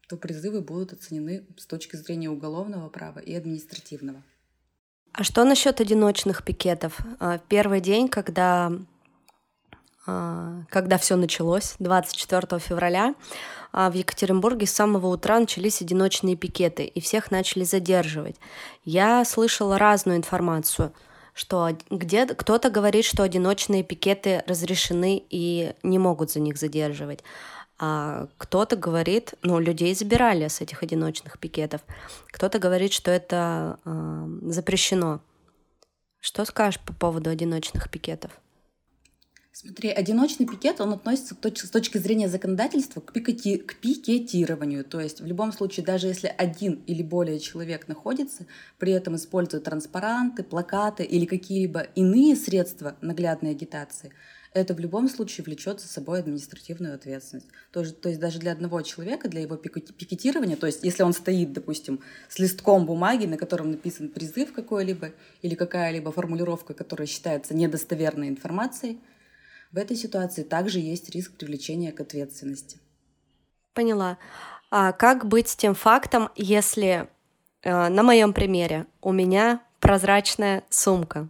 то 0.08 0.16
призывы 0.16 0.62
будут 0.62 0.94
оценены 0.94 1.48
с 1.58 1.66
точки 1.66 1.96
зрения 1.96 2.30
уголовного 2.30 2.90
права 2.90 3.18
и 3.18 3.34
административного. 3.34 4.24
А 5.16 5.24
что 5.24 5.44
насчет 5.44 5.80
одиночных 5.80 6.44
пикетов? 6.44 6.98
А, 7.20 7.38
первый 7.48 7.82
день, 7.82 8.08
когда, 8.08 8.72
а, 10.08 10.64
когда 10.70 10.98
все 10.98 11.16
началось, 11.16 11.76
24 11.78 12.60
февраля, 12.60 13.14
а 13.72 13.92
в 13.92 13.94
Екатеринбурге 13.94 14.66
с 14.66 14.74
самого 14.74 15.08
утра 15.08 15.40
начались 15.40 15.84
одиночные 15.84 16.36
пикеты, 16.36 16.86
и 16.86 17.00
всех 17.00 17.30
начали 17.30 17.64
задерживать. 17.64 18.38
Я 18.86 19.24
слышала 19.24 19.78
разную 19.78 20.18
информацию, 20.18 20.92
что 21.34 21.76
где 21.90 22.26
кто-то 22.26 22.70
говорит, 22.70 23.06
что 23.06 23.24
одиночные 23.24 23.84
пикеты 23.84 24.44
разрешены 24.48 25.24
и 25.30 25.74
не 25.84 26.00
могут 26.00 26.32
за 26.32 26.40
них 26.40 26.58
задерживать. 26.58 27.20
А 27.80 28.28
кто-то 28.38 28.76
говорит, 28.76 29.34
ну, 29.42 29.60
людей 29.60 29.94
забирали 29.96 30.48
с 30.48 30.62
этих 30.62 30.84
одиночных 30.84 31.40
пикетов. 31.40 31.82
Кто-то 32.28 32.60
говорит, 32.60 32.94
что 32.94 33.12
это 33.12 33.80
э, 33.84 34.28
запрещено. 34.52 35.22
Что 36.20 36.46
скажешь 36.46 36.80
по 36.80 36.94
поводу 36.94 37.30
одиночных 37.30 37.90
пикетов? 37.90 38.32
Смотри, 39.56 39.92
одиночный 39.92 40.48
пикет, 40.48 40.82
он 40.82 40.94
относится 40.94 41.36
с 41.36 41.70
точки 41.70 42.00
зрения 42.00 42.28
законодательства 42.28 43.02
к, 43.02 43.14
пикети, 43.14 43.58
к 43.60 43.76
пикетированию. 43.76 44.84
То 44.84 45.00
есть 45.00 45.22
в 45.22 45.28
любом 45.28 45.54
случае, 45.54 45.86
даже 45.86 46.08
если 46.08 46.34
один 46.36 46.82
или 46.88 47.04
более 47.04 47.40
человек 47.40 47.88
находится, 47.88 48.48
при 48.80 48.94
этом 48.94 49.16
используют 49.16 49.66
транспаранты, 49.66 50.42
плакаты 50.42 51.04
или 51.04 51.26
какие-либо 51.26 51.82
иные 51.94 52.36
средства 52.36 52.98
наглядной 53.02 53.52
агитации, 53.52 54.12
это 54.56 54.74
в 54.74 54.80
любом 54.80 55.08
случае 55.08 55.44
влечет 55.44 55.80
за 55.80 55.88
собой 55.88 56.22
административную 56.22 56.96
ответственность. 56.96 57.48
То 57.72 57.86
то 57.92 58.10
есть 58.10 58.20
даже 58.20 58.40
для 58.40 58.54
одного 58.54 58.82
человека, 58.82 59.30
для 59.30 59.42
его 59.42 59.56
пикетирования, 59.56 60.56
то 60.56 60.66
есть 60.66 60.84
если 60.84 61.04
он 61.04 61.14
стоит, 61.14 61.54
допустим, 61.54 62.00
с 62.28 62.40
листком 62.40 62.88
бумаги, 62.88 63.28
на 63.28 63.38
котором 63.38 63.70
написан 63.70 64.10
призыв 64.10 64.52
какой-либо 64.52 65.12
или 65.44 65.54
какая-либо 65.54 66.12
формулировка, 66.12 66.74
которая 66.74 67.08
считается 67.08 67.54
недостоверной 67.54 68.30
информацией, 68.30 69.00
в 69.74 69.78
этой 69.78 69.98
ситуации 69.98 70.44
также 70.44 70.80
есть 70.80 71.10
риск 71.10 71.34
привлечения 71.34 71.92
к 71.92 72.00
ответственности. 72.00 72.78
Поняла. 73.74 74.20
А 74.70 74.92
как 74.92 75.26
быть 75.26 75.50
с 75.50 75.56
тем 75.56 75.74
фактом, 75.74 76.30
если 76.36 77.08
э, 77.64 77.90
на 77.90 78.04
моем 78.04 78.34
примере 78.34 78.86
у 79.02 79.12
меня 79.12 79.62
прозрачная 79.80 80.64
сумка, 80.70 81.28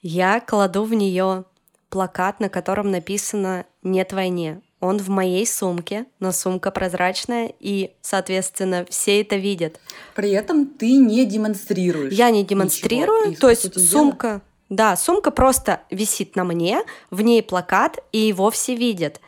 я 0.00 0.40
кладу 0.40 0.84
в 0.84 0.94
нее 0.94 1.44
плакат, 1.90 2.38
на 2.38 2.48
котором 2.48 2.92
написано 2.92 3.66
«Нет 3.82 4.12
войне». 4.12 4.62
Он 4.80 4.98
в 4.98 5.08
моей 5.08 5.44
сумке, 5.44 6.06
но 6.20 6.30
сумка 6.30 6.70
прозрачная, 6.70 7.52
и, 7.58 7.94
соответственно, 8.00 8.86
все 8.88 9.20
это 9.20 9.34
видят. 9.34 9.80
При 10.14 10.30
этом 10.30 10.66
ты 10.66 10.98
не 10.98 11.24
демонстрируешь. 11.24 12.12
Я 12.12 12.30
не 12.30 12.44
демонстрирую, 12.44 13.34
то 13.34 13.50
есть 13.50 13.76
сумка, 13.80 14.40
да, 14.68 14.96
сумка 14.96 15.30
просто 15.30 15.80
висит 15.90 16.36
на 16.36 16.44
мне, 16.44 16.82
в 17.10 17.22
ней 17.22 17.42
плакат, 17.42 17.98
и 18.12 18.18
его 18.18 18.50
все 18.50 18.74
видят. 18.74 19.20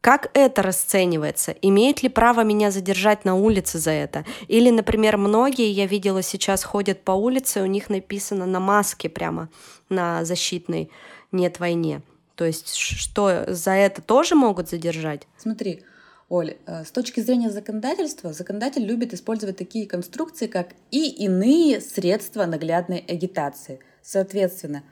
Как 0.00 0.30
это 0.34 0.62
расценивается? 0.62 1.52
Имеет 1.62 2.02
ли 2.02 2.08
право 2.08 2.42
меня 2.42 2.70
задержать 2.70 3.24
на 3.24 3.34
улице 3.34 3.78
за 3.78 3.90
это? 3.90 4.24
Или, 4.46 4.70
например, 4.70 5.16
многие, 5.16 5.70
я 5.70 5.86
видела, 5.86 6.22
сейчас 6.22 6.62
ходят 6.62 7.02
по 7.02 7.12
улице, 7.12 7.62
у 7.62 7.66
них 7.66 7.90
написано 7.90 8.46
на 8.46 8.60
маске 8.60 9.08
прямо, 9.08 9.48
на 9.88 10.24
защитной 10.24 10.90
«нет 11.32 11.58
войне». 11.58 12.02
То 12.36 12.44
есть 12.44 12.74
что, 12.74 13.46
за 13.48 13.72
это 13.72 14.02
тоже 14.02 14.34
могут 14.34 14.68
задержать? 14.68 15.26
Смотри, 15.38 15.82
Оль, 16.28 16.56
э, 16.66 16.84
с 16.84 16.90
точки 16.90 17.20
зрения 17.20 17.50
законодательства, 17.50 18.32
законодатель 18.32 18.84
любит 18.84 19.14
использовать 19.14 19.56
такие 19.56 19.86
конструкции, 19.86 20.46
как 20.46 20.68
и 20.90 21.08
иные 21.08 21.80
средства 21.80 22.44
наглядной 22.46 22.98
агитации– 22.98 23.80
Соответственно, 24.06 24.84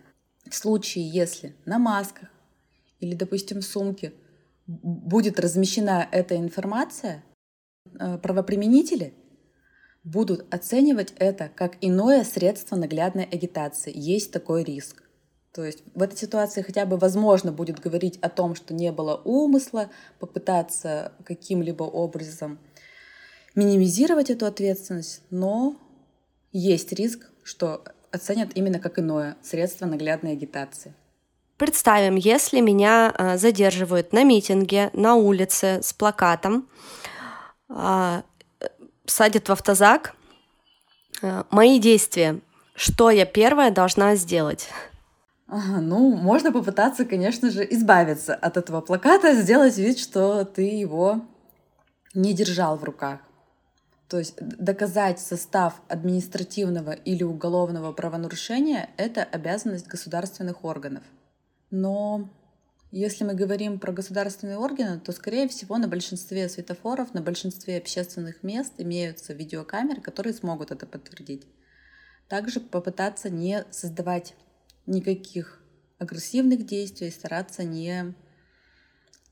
в 0.51 0.57
случае, 0.57 1.09
если 1.09 1.55
на 1.67 1.79
масках 1.79 2.29
или, 2.99 3.15
допустим, 3.15 3.61
в 3.61 3.65
сумке 3.65 4.13
будет 4.67 5.39
размещена 5.39 6.09
эта 6.11 6.37
информация, 6.37 7.25
э, 8.01 8.19
правоприменители 8.19 9.15
будут 10.03 10.53
оценивать 10.53 11.15
это 11.17 11.49
как 11.55 11.77
иное 11.81 12.25
средство 12.25 12.75
наглядной 12.75 13.23
агитации. 13.23 13.93
Есть 13.95 14.33
такой 14.33 14.65
риск. 14.65 15.05
То 15.53 15.65
есть 15.65 15.85
в 15.95 16.03
этой 16.03 16.19
ситуации 16.19 16.63
хотя 16.63 16.85
бы 16.85 16.97
возможно 16.97 17.53
будет 17.53 17.79
говорить 17.79 18.19
о 18.21 18.29
том, 18.29 18.57
что 18.57 18.75
не 18.75 18.91
было 18.91 19.15
умысла, 19.25 19.91
попытаться 20.19 21.13
каким-либо 21.25 21.85
образом 21.85 22.59
минимизировать 23.55 24.31
эту 24.31 24.47
ответственность, 24.47 25.23
но 25.31 25.77
есть 26.51 26.93
риск, 26.93 27.31
что 27.45 27.85
оценят 28.15 28.51
именно 28.55 28.79
как 28.79 28.99
иное 28.99 29.37
средство 29.43 29.87
наглядной 29.87 30.33
агитации. 30.33 30.95
Представим, 31.57 32.17
если 32.17 32.61
меня 32.61 33.15
э, 33.17 33.37
задерживают 33.39 34.13
на 34.13 34.25
митинге, 34.25 34.91
на 34.93 35.15
улице 35.15 35.81
с 35.83 35.93
плакатом, 35.93 36.69
э, 37.69 38.23
садят 39.07 39.49
в 39.49 39.53
автозак, 39.53 40.15
э, 41.23 41.45
мои 41.51 41.79
действия, 41.79 42.41
что 42.75 43.11
я 43.11 43.25
первое 43.25 43.71
должна 43.71 44.17
сделать? 44.17 44.69
Ага, 45.47 45.81
ну, 45.81 46.17
можно 46.17 46.51
попытаться, 46.51 47.05
конечно 47.05 47.51
же, 47.51 47.65
избавиться 47.71 48.35
от 48.35 48.57
этого 48.57 48.81
плаката, 48.81 49.35
сделать 49.35 49.77
вид, 49.77 49.99
что 49.99 50.45
ты 50.45 50.63
его 50.63 51.21
не 52.15 52.33
держал 52.33 52.77
в 52.77 52.83
руках. 52.83 53.21
То 54.09 54.19
есть 54.19 54.37
доказать 54.37 55.19
состав 55.19 55.81
административного 55.89 56.93
или 56.93 57.23
уголовного 57.23 57.93
правонарушения— 57.93 58.91
это 58.97 59.23
обязанность 59.25 59.87
государственных 59.87 60.65
органов. 60.65 61.03
Но 61.71 62.31
если 62.97 63.25
мы 63.25 63.35
говорим 63.35 63.81
про 63.81 63.93
государственные 63.93 64.59
органы, 64.59 65.01
то, 65.01 65.11
скорее 65.11 65.49
всего, 65.49 65.79
на 65.79 65.89
большинстве 65.89 66.49
светофоров, 66.49 67.13
на 67.15 67.23
большинстве 67.23 67.79
общественных 67.79 68.43
мест 68.43 68.75
имеются 68.79 69.33
видеокамеры, 69.33 70.01
которые 70.01 70.35
смогут 70.35 70.71
это 70.71 70.87
подтвердить. 70.87 71.47
Также 72.29 72.61
попытаться 72.61 73.31
не 73.31 73.65
создавать 73.71 74.35
никаких 74.87 75.61
агрессивных 75.99 76.67
действий, 76.67 77.11
стараться 77.11 77.65
не 77.65 78.15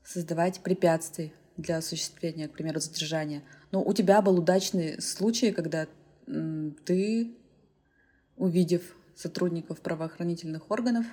создавать 0.03 0.59
препятствий 0.59 1.33
для 1.55 1.77
осуществления, 1.77 2.47
к 2.47 2.53
примеру, 2.53 2.79
задержания. 2.79 3.43
Но 3.73 3.81
у 3.81 3.91
тебя 3.91 4.21
был 4.21 4.37
удачный 4.37 5.01
случай, 5.01 5.51
когда 5.51 5.87
ты, 6.27 7.35
увидев 8.37 8.83
сотрудников 9.15 9.81
правоохранительных 9.81 10.69
органов, 10.69 11.07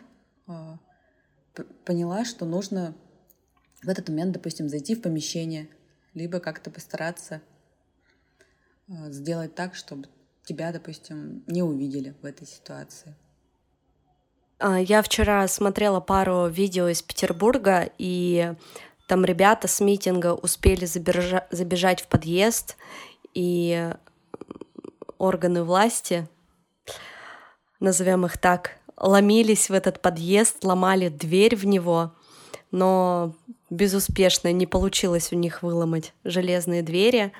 а, 0.46 0.78
поняла, 1.86 2.26
что 2.26 2.44
нужно 2.44 2.94
в 3.82 3.88
этот 3.88 4.10
момент, 4.10 4.32
допустим, 4.32 4.68
зайти 4.68 4.94
в 4.94 5.00
помещение, 5.00 5.70
либо 6.12 6.38
как-то 6.38 6.70
постараться 6.70 7.40
а, 8.90 9.10
сделать 9.10 9.54
так, 9.54 9.74
чтобы 9.74 10.08
тебя, 10.44 10.70
допустим, 10.70 11.42
не 11.46 11.62
увидели 11.62 12.14
в 12.20 12.26
этой 12.26 12.46
ситуации. 12.46 13.16
А, 14.58 14.78
я 14.78 15.00
вчера 15.00 15.48
смотрела 15.48 16.00
пару 16.00 16.46
видео 16.48 16.88
из 16.88 17.00
Петербурга, 17.00 17.90
и 17.96 18.54
там 19.10 19.24
ребята 19.24 19.66
с 19.66 19.80
митинга 19.80 20.34
успели 20.34 20.84
забежа- 20.84 21.44
забежать 21.50 22.00
в 22.00 22.06
подъезд, 22.06 22.76
и 23.34 23.92
органы 25.18 25.64
власти, 25.64 26.28
назовем 27.80 28.24
их 28.26 28.38
так, 28.38 28.76
ломились 28.96 29.68
в 29.68 29.72
этот 29.72 30.00
подъезд, 30.00 30.62
ломали 30.62 31.08
дверь 31.08 31.56
в 31.56 31.66
него, 31.66 32.12
но 32.70 33.34
безуспешно 33.68 34.52
не 34.52 34.68
получилось 34.68 35.32
у 35.32 35.36
них 35.36 35.64
выломать 35.64 36.14
железные 36.22 36.84
двери. 36.84 37.32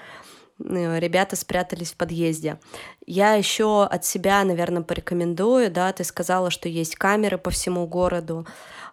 Э, 0.64 0.98
ребята 0.98 1.36
спрятались 1.36 1.92
в 1.92 1.96
подъезде. 1.96 2.58
Я 3.06 3.34
еще 3.34 3.84
от 3.84 4.04
себя, 4.04 4.44
наверное, 4.44 4.82
порекомендую, 4.82 5.70
да, 5.70 5.92
ты 5.92 6.04
сказала, 6.04 6.50
что 6.50 6.68
есть 6.68 6.96
камеры 6.96 7.38
по 7.38 7.50
всему 7.50 7.86
городу. 7.86 8.46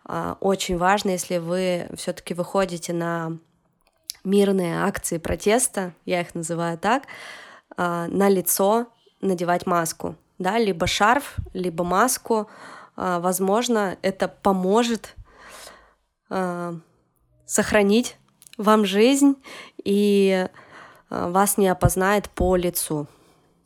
А, 0.06 0.38
очень 0.40 0.78
важно, 0.78 1.12
если 1.12 1.38
вы 1.38 1.88
все-таки 1.96 2.34
выходите 2.34 2.94
на 2.94 3.38
мирные 4.24 4.84
акции 4.84 5.18
протеста, 5.18 5.94
я 6.06 6.22
их 6.22 6.34
называю 6.36 6.78
так, 6.78 7.04
а, 7.76 8.08
на 8.08 8.30
лицо 8.30 8.88
надевать 9.22 9.66
маску, 9.66 10.16
да, 10.38 10.58
либо 10.58 10.88
шарф, 10.88 11.36
либо 11.54 11.84
маску. 11.84 12.48
А, 12.96 13.20
возможно, 13.20 13.98
это 14.02 14.28
поможет 14.28 15.16
сохранить 17.46 18.18
вам 18.58 18.84
жизнь 18.84 19.42
и 19.82 20.50
вас 21.10 21.58
не 21.58 21.68
опознает 21.68 22.30
по 22.30 22.56
лицу. 22.56 23.08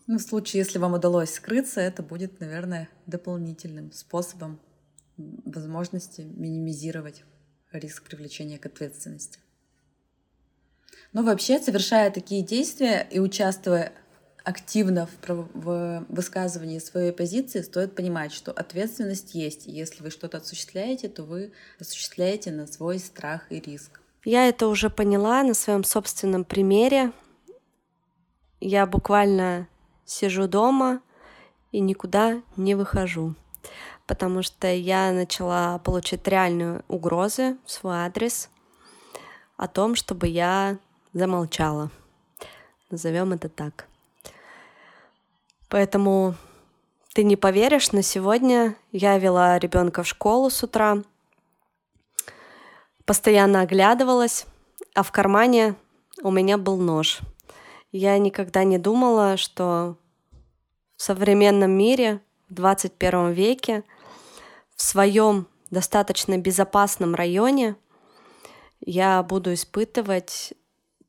Ну, 0.07 0.17
в 0.17 0.21
случае, 0.21 0.61
если 0.61 0.77
вам 0.77 0.93
удалось 0.93 1.33
скрыться, 1.33 1.79
это 1.79 2.03
будет, 2.03 2.39
наверное, 2.39 2.89
дополнительным 3.05 3.91
способом 3.91 4.59
возможности 5.17 6.21
минимизировать 6.21 7.23
риск 7.71 8.03
привлечения 8.03 8.57
к 8.57 8.65
ответственности. 8.65 9.39
Но 11.13 11.23
вообще, 11.23 11.59
совершая 11.59 12.11
такие 12.11 12.41
действия 12.41 13.07
и 13.09 13.19
участвуя 13.19 13.93
активно 14.43 15.07
в, 15.27 15.49
в 15.53 16.05
высказывании 16.09 16.79
своей 16.79 17.11
позиции, 17.11 17.61
стоит 17.61 17.95
понимать, 17.95 18.31
что 18.31 18.51
ответственность 18.51 19.35
есть. 19.35 19.67
И 19.67 19.71
если 19.71 20.01
вы 20.03 20.09
что-то 20.09 20.37
осуществляете, 20.37 21.09
то 21.09 21.23
вы 21.23 21.51
осуществляете 21.79 22.51
на 22.51 22.65
свой 22.65 22.99
страх 22.99 23.51
и 23.51 23.59
риск. 23.59 24.01
Я 24.23 24.47
это 24.47 24.67
уже 24.67 24.89
поняла 24.89 25.43
на 25.43 25.53
своем 25.53 25.83
собственном 25.83 26.43
примере 26.43 27.11
я 28.61 28.85
буквально 28.85 29.67
сижу 30.05 30.47
дома 30.47 31.01
и 31.71 31.79
никуда 31.79 32.41
не 32.55 32.75
выхожу, 32.75 33.33
потому 34.05 34.43
что 34.43 34.67
я 34.71 35.11
начала 35.11 35.79
получать 35.79 36.27
реальные 36.27 36.83
угрозы 36.87 37.57
в 37.65 37.71
свой 37.71 37.97
адрес 37.97 38.49
о 39.57 39.67
том, 39.67 39.95
чтобы 39.95 40.27
я 40.27 40.77
замолчала. 41.11 41.89
Назовем 42.91 43.33
это 43.33 43.49
так. 43.49 43.87
Поэтому 45.67 46.35
ты 47.13 47.23
не 47.23 47.35
поверишь, 47.35 47.91
но 47.91 48.01
сегодня 48.01 48.75
я 48.91 49.17
вела 49.17 49.57
ребенка 49.57 50.03
в 50.03 50.07
школу 50.07 50.49
с 50.49 50.61
утра, 50.63 51.01
постоянно 53.05 53.61
оглядывалась, 53.61 54.45
а 54.93 55.03
в 55.03 55.11
кармане 55.11 55.75
у 56.21 56.31
меня 56.31 56.57
был 56.57 56.77
нож— 56.77 57.21
я 57.91 58.17
никогда 58.17 58.63
не 58.63 58.77
думала, 58.77 59.37
что 59.37 59.97
в 60.95 61.01
современном 61.01 61.71
мире, 61.71 62.21
в 62.49 62.53
21 62.53 63.31
веке, 63.31 63.83
в 64.75 64.81
своем 64.81 65.47
достаточно 65.69 66.37
безопасном 66.37 67.15
районе 67.15 67.75
я 68.79 69.21
буду 69.23 69.53
испытывать 69.53 70.53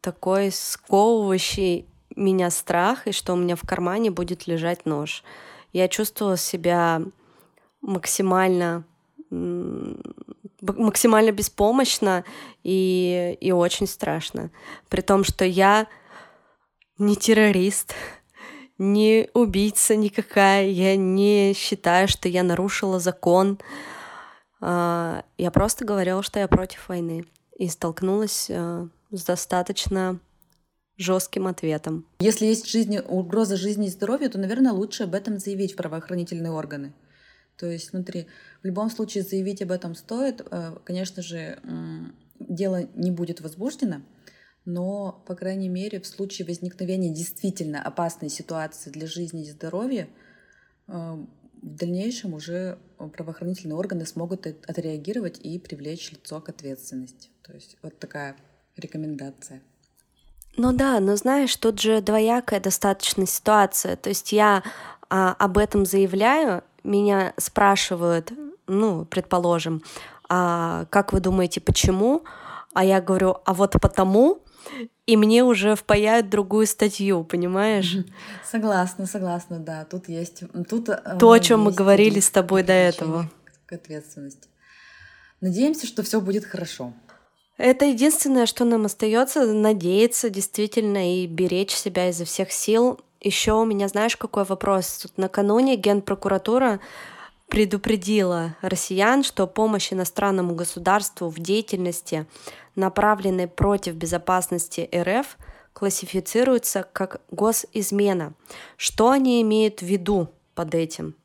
такой 0.00 0.50
сковывающий 0.50 1.86
меня 2.16 2.50
страх, 2.50 3.06
и 3.06 3.12
что 3.12 3.32
у 3.32 3.36
меня 3.36 3.56
в 3.56 3.62
кармане 3.62 4.10
будет 4.10 4.46
лежать 4.46 4.84
нож. 4.84 5.22
Я 5.72 5.88
чувствовала 5.88 6.36
себя 6.36 7.02
максимально 7.80 8.84
максимально 10.60 11.32
беспомощно 11.32 12.24
и, 12.62 13.36
и 13.40 13.50
очень 13.52 13.86
страшно. 13.86 14.50
При 14.88 15.00
том, 15.00 15.24
что 15.24 15.44
я 15.44 15.88
не 16.98 17.16
террорист, 17.16 17.94
не 18.78 19.28
убийца 19.34 19.96
никакая, 19.96 20.66
я 20.68 20.96
не 20.96 21.54
считаю, 21.54 22.08
что 22.08 22.28
я 22.28 22.42
нарушила 22.42 22.98
закон. 22.98 23.58
А, 24.60 25.24
я 25.38 25.50
просто 25.50 25.84
говорила, 25.84 26.22
что 26.22 26.38
я 26.38 26.48
против 26.48 26.88
войны 26.88 27.24
и 27.58 27.68
столкнулась 27.68 28.46
э, 28.48 28.86
с 29.10 29.24
достаточно 29.24 30.18
жестким 30.96 31.46
ответом. 31.46 32.06
Если 32.20 32.46
есть 32.46 32.68
жизни, 32.68 32.98
угроза 32.98 33.56
жизни 33.56 33.86
и 33.86 33.90
здоровью, 33.90 34.30
то, 34.30 34.38
наверное, 34.38 34.72
лучше 34.72 35.04
об 35.04 35.14
этом 35.14 35.38
заявить 35.38 35.72
в 35.72 35.76
правоохранительные 35.76 36.52
органы. 36.52 36.92
То 37.56 37.66
есть, 37.66 37.90
смотри, 37.90 38.26
в 38.62 38.66
любом 38.66 38.90
случае 38.90 39.22
заявить 39.22 39.62
об 39.62 39.70
этом 39.70 39.94
стоит. 39.94 40.46
Э, 40.50 40.76
конечно 40.84 41.22
же, 41.22 41.58
дело 42.38 42.88
не 42.94 43.10
будет 43.10 43.40
возбуждено, 43.40 44.02
но, 44.64 45.22
по 45.26 45.34
крайней 45.34 45.68
мере, 45.68 46.00
в 46.00 46.06
случае 46.06 46.46
возникновения 46.46 47.10
действительно 47.10 47.82
опасной 47.82 48.28
ситуации 48.28 48.90
для 48.90 49.06
жизни 49.06 49.42
и 49.42 49.50
здоровья, 49.50 50.08
э, 50.88 50.92
в 51.62 51.76
дальнейшем 51.76 52.34
уже 52.34 52.78
правоохранительные 52.98 53.76
органы 53.76 54.04
смогут 54.04 54.46
отреагировать 54.46 55.38
и 55.38 55.58
привлечь 55.58 56.10
лицо 56.10 56.40
к 56.40 56.48
ответственности. 56.48 57.28
То 57.42 57.52
есть 57.52 57.76
вот 57.82 57.98
такая 57.98 58.36
рекомендация. 58.76 59.62
Ну 60.56 60.72
да, 60.72 61.00
но 61.00 61.16
знаешь, 61.16 61.54
тут 61.56 61.80
же 61.80 62.00
двоякая 62.00 62.60
достаточно 62.60 63.26
ситуация. 63.26 63.96
То 63.96 64.10
есть 64.10 64.32
я 64.32 64.62
а, 65.08 65.34
об 65.38 65.56
этом 65.56 65.86
заявляю, 65.86 66.62
меня 66.84 67.32
спрашивают, 67.38 68.32
ну, 68.66 69.04
предположим, 69.04 69.82
а 70.28 70.86
как 70.86 71.12
вы 71.12 71.20
думаете, 71.20 71.60
почему? 71.60 72.24
А 72.74 72.84
я 72.84 73.00
говорю, 73.00 73.36
а 73.44 73.54
вот 73.54 73.76
потому, 73.80 74.42
и 75.06 75.16
мне 75.16 75.44
уже 75.44 75.74
впаяют 75.74 76.28
другую 76.28 76.66
статью, 76.66 77.24
понимаешь? 77.24 77.96
Согласна, 78.48 79.06
согласна, 79.06 79.58
да. 79.58 79.84
Тут 79.84 80.08
есть... 80.08 80.42
Тут, 80.68 80.88
э, 80.88 81.16
То, 81.18 81.32
о 81.32 81.40
чем 81.40 81.62
мы 81.62 81.72
говорили 81.72 82.20
с 82.20 82.30
тобой 82.30 82.62
до 82.62 82.72
этого. 82.72 83.30
К 83.66 83.72
ответственности. 83.72 84.48
Надеемся, 85.40 85.86
что 85.86 86.02
все 86.02 86.20
будет 86.20 86.44
хорошо. 86.44 86.92
Это 87.58 87.84
единственное, 87.84 88.46
что 88.46 88.64
нам 88.64 88.86
остается, 88.86 89.44
надеяться 89.52 90.30
действительно 90.30 91.22
и 91.22 91.26
беречь 91.26 91.74
себя 91.74 92.08
изо 92.08 92.24
всех 92.24 92.50
сил. 92.52 93.00
Еще 93.20 93.52
у 93.52 93.64
меня, 93.64 93.88
знаешь, 93.88 94.16
какой 94.16 94.44
вопрос? 94.44 94.98
Тут 95.02 95.18
накануне 95.18 95.76
Генпрокуратура 95.76 96.80
предупредила 97.48 98.56
россиян, 98.62 99.22
что 99.22 99.46
помощь 99.46 99.92
иностранному 99.92 100.54
государству 100.54 101.28
в 101.28 101.38
деятельности 101.38 102.26
направленные 102.74 103.48
против 103.48 103.94
безопасности 103.94 104.88
РФ, 104.94 105.36
классифицируются 105.72 106.86
как 106.92 107.20
госизмена. 107.30 108.34
Что 108.76 109.10
они 109.10 109.40
имеют 109.42 109.80
в 109.80 109.86
виду 109.86 110.28
под 110.54 110.74
этим? 110.74 111.16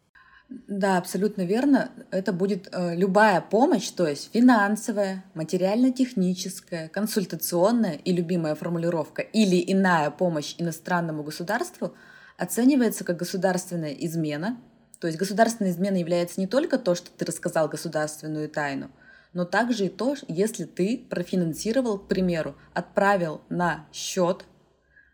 Да, 0.50 0.98
абсолютно 0.98 1.42
верно. 1.42 1.92
Это 2.10 2.32
будет 2.32 2.70
э, 2.72 2.96
любая 2.96 3.42
помощь, 3.42 3.90
то 3.90 4.08
есть 4.08 4.30
финансовая, 4.34 5.26
материально-техническая, 5.34 6.88
консультационная 6.88 7.96
и 7.96 8.14
любимая 8.14 8.56
формулировка 8.56 9.22
или 9.22 9.62
иная 9.72 10.10
помощь 10.10 10.56
иностранному 10.58 11.24
государству 11.24 11.94
оценивается 12.38 13.04
как 13.04 13.18
государственная 13.18 13.92
измена. 13.92 14.58
То 15.00 15.08
есть 15.08 15.20
государственная 15.20 15.72
измена 15.72 15.98
является 15.98 16.40
не 16.40 16.48
только 16.48 16.78
то, 16.78 16.96
что 16.96 17.10
ты 17.12 17.26
рассказал 17.26 17.68
государственную 17.68 18.48
тайну, 18.48 18.90
но 19.34 19.46
также 19.46 19.86
и 19.86 19.90
то, 19.90 20.16
если 20.28 20.66
ты 20.66 21.06
профинансировал, 21.10 22.00
к 22.00 22.08
примеру, 22.08 22.56
отправил 22.74 23.42
на 23.50 23.88
счет 23.92 24.46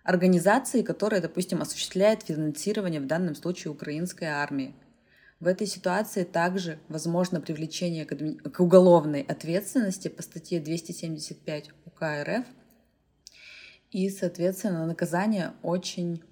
организации, 0.04 0.82
которая, 0.82 1.22
допустим, 1.22 1.62
осуществляет 1.62 2.24
финансирование 2.24 3.02
в 3.02 3.08
данном 3.08 3.36
случае 3.36 3.72
украинской 3.72 4.26
армии. 4.26 4.76
В 5.40 5.48
этой 5.48 5.68
ситуации 5.68 6.24
также 6.24 6.80
возможно 6.88 7.42
привлечение 7.42 8.06
к, 8.06 8.60
уголовной 8.60 9.22
ответственности 9.24 10.08
по 10.08 10.22
статье 10.22 10.60
275 10.62 11.72
УК 11.86 12.24
РФ. 12.24 12.46
И, 13.92 14.10
соответственно, 14.10 14.86
наказание 14.86 15.52
очень 15.62 16.24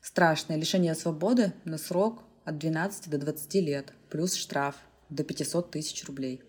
страшное. 0.00 0.56
Лишение 0.56 0.94
свободы 0.94 1.52
на 1.64 1.76
срок 1.76 2.24
от 2.44 2.58
12 2.58 3.10
до 3.10 3.18
20 3.18 3.54
лет, 3.56 3.92
плюс 4.08 4.34
штраф 4.34 4.76
до 5.10 5.22
500 5.22 5.70
тысяч 5.70 6.04
рублей. 6.06 6.42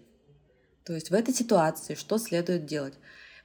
То 0.85 0.93
есть 0.93 1.09
в 1.09 1.13
этой 1.13 1.33
ситуации 1.33 1.95
что 1.95 2.17
следует 2.17 2.65
делать? 2.65 2.95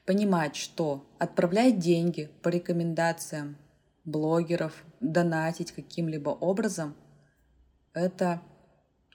Понимать, 0.07 0.57
что 0.57 1.07
отправлять 1.19 1.79
деньги 1.79 2.31
по 2.43 2.49
рекомендациям 2.49 3.57
блогеров, 4.05 4.85
донатить 5.01 5.73
каким-либо 5.73 6.31
образом– 6.31 6.97
это 7.95 8.43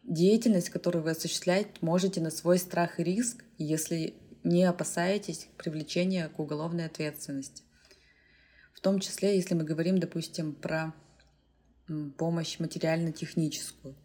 деятельность, 0.03 0.69
которую 0.69 1.03
вы 1.03 1.11
осуществляете, 1.11 1.69
можете 1.81 2.21
на 2.21 2.31
свой 2.31 2.57
страх 2.57 2.99
и 2.99 3.03
риск, 3.03 3.43
если 3.57 4.15
не 4.43 4.63
опасаетесь 4.63 5.49
привлечения 5.57 6.29
к 6.29 6.39
уголовной 6.39 6.85
ответственности. 6.85 7.63
В 8.73 8.79
том 8.79 8.99
числе, 8.99 9.35
если 9.35 9.53
мы 9.53 9.65
говорим, 9.65 9.99
допустим, 9.99 10.53
про 10.53 10.93
помощь 12.17 12.59
материально-техническую. 12.59 13.95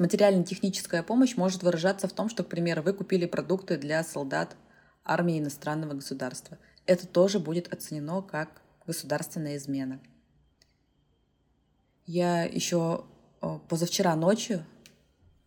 Материально-техническая 0.00 1.04
помощь 1.04 1.36
может 1.36 1.62
выражаться 1.62 2.08
в 2.08 2.12
том, 2.12 2.28
что, 2.28 2.42
к 2.42 2.48
примеру, 2.48 2.82
вы 2.82 2.92
купили 2.92 3.26
продукты 3.26 3.76
для 3.76 4.02
солдат 4.02 4.56
армии 5.04 5.38
иностранного 5.38 5.94
государства. 5.94 6.58
Это 6.86 7.06
тоже 7.06 7.38
будет 7.38 7.72
оценено 7.72 8.20
как 8.22 8.62
государственная 8.84 9.56
измена. 9.56 10.00
Я 12.06 12.42
еще 12.42 13.04
Э, 13.42 13.58
позавчера 13.68 14.14
ночью 14.16 14.64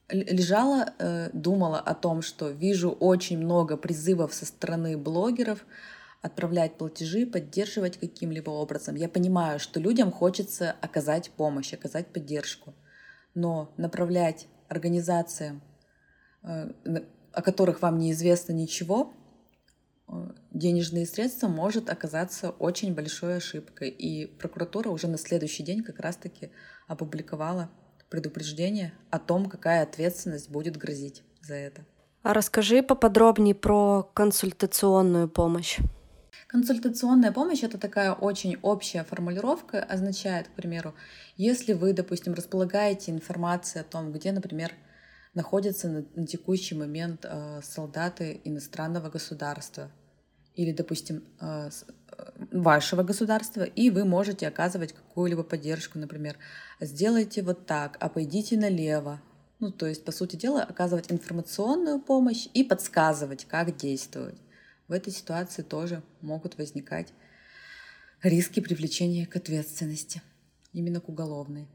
лежала, 0.09 0.93
э, 0.99 1.29
думала 1.33 1.79
о 1.79 1.93
том, 1.93 2.21
что 2.21 2.49
вижу 2.49 2.91
очень 2.91 3.37
много 3.37 3.77
призывов 3.77 4.33
со 4.33 4.45
стороны 4.45 4.97
блогеров 4.97 5.65
отправлять 6.21 6.77
платежи, 6.77 7.25
поддерживать 7.25 7.97
каким-либо 7.97 8.49
образом. 8.49 8.95
Я 8.95 9.09
понимаю, 9.09 9.59
что 9.59 9.79
людям 9.79 10.11
хочется 10.11 10.75
оказать 10.81 11.31
помощь, 11.31 11.73
оказать 11.73 12.07
поддержку, 12.07 12.73
но 13.35 13.73
направлять 13.77 14.47
организациям, 14.67 15.61
э, 16.43 16.71
о 17.31 17.41
которых 17.41 17.81
вам 17.81 17.97
неизвестно 17.97 18.53
ничего, 18.53 19.13
денежные 20.51 21.05
средства 21.05 21.47
может 21.47 21.89
оказаться 21.89 22.51
очень 22.51 22.93
большой 22.93 23.37
ошибкой. 23.37 23.89
И 23.89 24.25
прокуратура 24.25 24.89
уже 24.89 25.07
на 25.07 25.17
следующий 25.17 25.63
день 25.63 25.83
как 25.83 25.99
раз-таки 25.99 26.51
опубликовала 26.87 27.69
предупреждение 28.09 28.93
о 29.09 29.19
том, 29.19 29.49
какая 29.49 29.83
ответственность 29.83 30.49
будет 30.49 30.77
грозить 30.77 31.23
за 31.41 31.55
это. 31.55 31.85
А 32.21 32.33
расскажи 32.33 32.83
поподробнее 32.83 33.55
про 33.55 34.03
консультационную 34.13 35.27
помощь. 35.27 35.79
Консультационная 36.53 37.31
помощь— 37.31 37.63
это 37.63 37.79
такая 37.79 38.13
очень 38.13 38.59
общая 38.61 39.03
формулировка, 39.03 39.83
означает, 39.83 40.49
к 40.49 40.51
примеру, 40.51 40.93
если 41.35 41.73
вы, 41.73 41.93
допустим, 41.93 42.35
располагаете 42.35 43.11
информацией 43.11 43.81
о 43.81 43.85
том, 43.85 44.11
где, 44.11 44.31
например, 44.31 44.71
находятся 45.33 45.89
на, 45.89 46.05
на 46.13 46.27
текущий 46.27 46.75
момент 46.75 47.25
э, 47.25 47.59
солдаты 47.63 48.39
иностранного 48.43 49.09
государства 49.09 49.89
или, 50.53 50.71
допустим, 50.71 51.23
э, 51.41 51.71
вашего 52.51 53.01
государства, 53.01 53.63
и 53.63 53.89
вы 53.89 54.05
можете 54.05 54.47
оказывать 54.47 54.93
какую-либо 54.93 55.41
поддержку, 55.41 55.97
например, 55.97 56.37
сделайте 56.79 57.41
вот 57.41 57.65
так, 57.65 57.97
а 57.99 58.09
пойдите 58.09 58.59
налево. 58.59 59.19
Ну, 59.59 59.71
то 59.71 59.87
есть, 59.87 60.05
по 60.05 60.11
сути 60.11 60.35
дела, 60.35 60.61
оказывать 60.61 61.11
информационную 61.11 61.99
помощь 61.99 62.47
и 62.53 62.63
подсказывать, 62.63 63.45
как 63.45 63.75
действовать. 63.75 64.42
В 64.93 64.95
этой 64.95 65.11
ситуации 65.11 65.63
тоже 65.63 66.03
могут 66.21 66.55
возникать 66.59 67.07
риски 68.21 68.59
привлечения 68.59 69.25
к 69.25 69.35
ответственности, 69.35 70.21
именно 70.71 71.01
к 71.01 71.09
уголовной. 71.09 71.67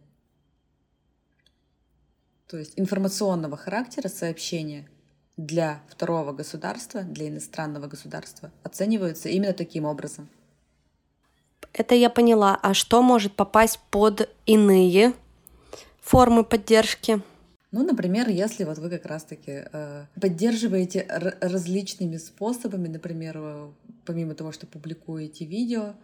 То 2.46 2.58
есть 2.58 2.74
информационного 2.76 3.56
характера 3.56 4.06
сообщения 4.06 4.88
для 5.36 5.82
второго 5.88 6.32
государства, 6.32 7.02
для 7.02 7.26
иностранного 7.26 7.88
государства 7.88 8.52
оцениваются 8.62 9.28
именно 9.28 9.52
таким 9.52 9.84
образом. 9.84 10.28
Это 11.72 11.96
я 11.96 12.10
поняла. 12.10 12.56
А 12.62 12.72
что 12.72 13.02
может 13.02 13.34
попасть 13.34 13.80
под 13.90 14.32
иные 14.46 15.12
формы 16.00 16.44
поддержки? 16.44 17.20
Ну, 17.70 17.84
например, 17.84 18.28
если 18.28 18.64
вот 18.64 18.78
вы 18.78 18.88
как 18.88 19.04
раз-таки 19.04 19.64
э, 19.70 20.06
поддерживаете 20.20 21.02
различными 21.40 22.16
способами, 22.16 22.88
например, 22.88 23.36
э, 23.38 23.70
помимо 24.06 24.34
того, 24.34 24.52
что 24.52 24.66
публикуете 24.66 25.44
видео, 25.44 25.94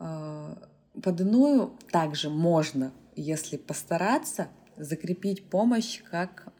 э, 0.00 0.54
под 1.02 1.20
иную 1.20 1.76
также 1.92 2.30
можно, 2.30 2.92
если 3.14 3.56
постараться, 3.56 4.48
закрепить 4.76 5.48
помощь 5.48 6.02
как 6.10 6.52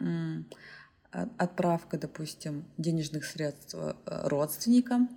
отправка, 1.10 1.98
допустим, 1.98 2.64
денежных 2.76 3.24
средств 3.24 3.74
э, 3.74 3.94
родственникам, 4.04 5.08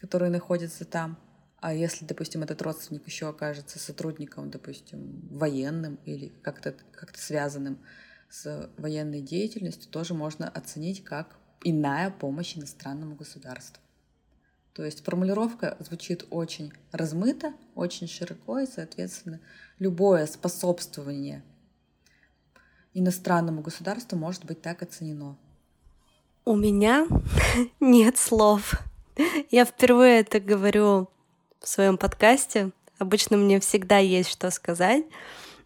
которые 0.00 0.30
находятся 0.30 0.84
там. 0.84 1.18
А 1.58 1.72
если, 1.72 2.04
допустим, 2.04 2.42
этот 2.42 2.60
родственник 2.62 3.06
еще 3.06 3.28
окажется 3.28 3.78
сотрудником, 3.78 4.50
допустим, 4.50 5.26
военным 5.30 5.98
или 6.04 6.28
как-то 6.42 6.74
как 6.92 7.16
связанным 7.16 7.78
с 8.28 8.70
военной 8.76 9.22
деятельностью, 9.22 9.90
тоже 9.90 10.14
можно 10.14 10.48
оценить 10.48 11.02
как 11.02 11.36
иная 11.64 12.10
помощь 12.10 12.56
иностранному 12.56 13.16
государству. 13.16 13.82
То 14.74 14.84
есть 14.84 15.02
формулировка 15.02 15.76
звучит 15.80 16.26
очень 16.28 16.72
размыто, 16.92 17.54
очень 17.74 18.06
широко, 18.06 18.58
и, 18.58 18.66
соответственно, 18.66 19.40
любое 19.78 20.26
способствование 20.26 21.42
иностранному 22.92 23.62
государству 23.62 24.18
может 24.18 24.44
быть 24.44 24.60
так 24.60 24.82
оценено. 24.82 25.38
У 26.44 26.54
меня 26.54 27.06
нет 27.80 28.18
слов. 28.18 28.82
Я 29.50 29.64
впервые 29.64 30.20
это 30.20 30.40
говорю 30.40 31.08
в 31.66 31.68
своем 31.68 31.98
подкасте. 31.98 32.70
Обычно 33.00 33.36
мне 33.36 33.58
всегда 33.58 33.98
есть 33.98 34.30
что 34.30 34.52
сказать, 34.52 35.04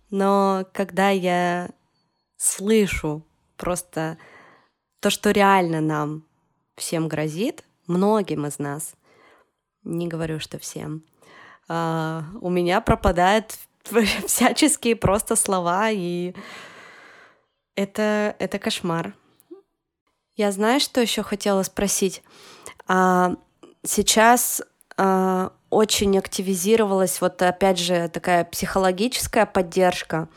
но 0.09 0.65
когда 0.73 1.11
я 1.11 1.69
слышу 2.39 3.23
просто 3.59 4.17
то, 5.01 5.11
что 5.11 5.31
реально 5.31 5.83
нам 5.83 6.25
всем 6.75 7.07
грозит, 7.07 7.65
многим 7.87 8.47
из 8.47 8.59
нас, 8.59 8.95
не 9.85 10.09
говорю, 10.09 10.41
что 10.41 10.59
всем, 10.59 11.05
а, 11.69 12.25
у 12.41 12.49
меня 12.49 12.81
пропадают 12.81 13.59
всяческие 14.27 14.97
просто 14.97 15.37
слова, 15.37 15.91
и 15.91 16.35
это, 17.75 18.35
это 18.39 18.59
кошмар. 18.59 19.13
Я 20.35 20.51
знаю, 20.51 20.81
что 20.81 21.03
еще 21.03 21.23
хотела 21.23 21.63
спросить. 21.63 22.23
А, 22.89 23.37
сейчас 23.85 24.63
а, 24.97 25.53
очень 25.70 26.18
активизировалась 26.18 27.20
вот 27.20 27.40
опять 27.42 27.78
же 27.78 28.09
такая 28.09 28.44
психологическая 28.44 29.46
поддержка. 29.46 30.28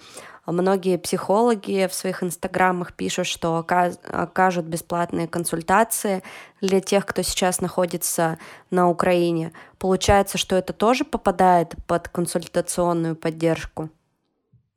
Многие 0.45 0.97
психологи 0.97 1.87
в 1.87 1.93
своих 1.93 2.21
инстаграмах 2.21 2.93
пишут, 2.93 3.27
что 3.27 3.57
окажут 3.57 4.65
бесплатные 4.65 5.27
консультации 5.27 6.21
для 6.59 6.81
тех, 6.81 7.05
кто 7.05 7.21
сейчас 7.21 7.61
находится 7.61 8.37
на 8.69 8.89
Украине. 8.89 9.53
Получается, 9.79 10.37
что 10.37 10.57
это 10.57 10.73
тоже 10.73 11.05
попадает 11.05 11.75
под 11.87 12.09
консультационную 12.09 13.15
поддержку, 13.15 13.89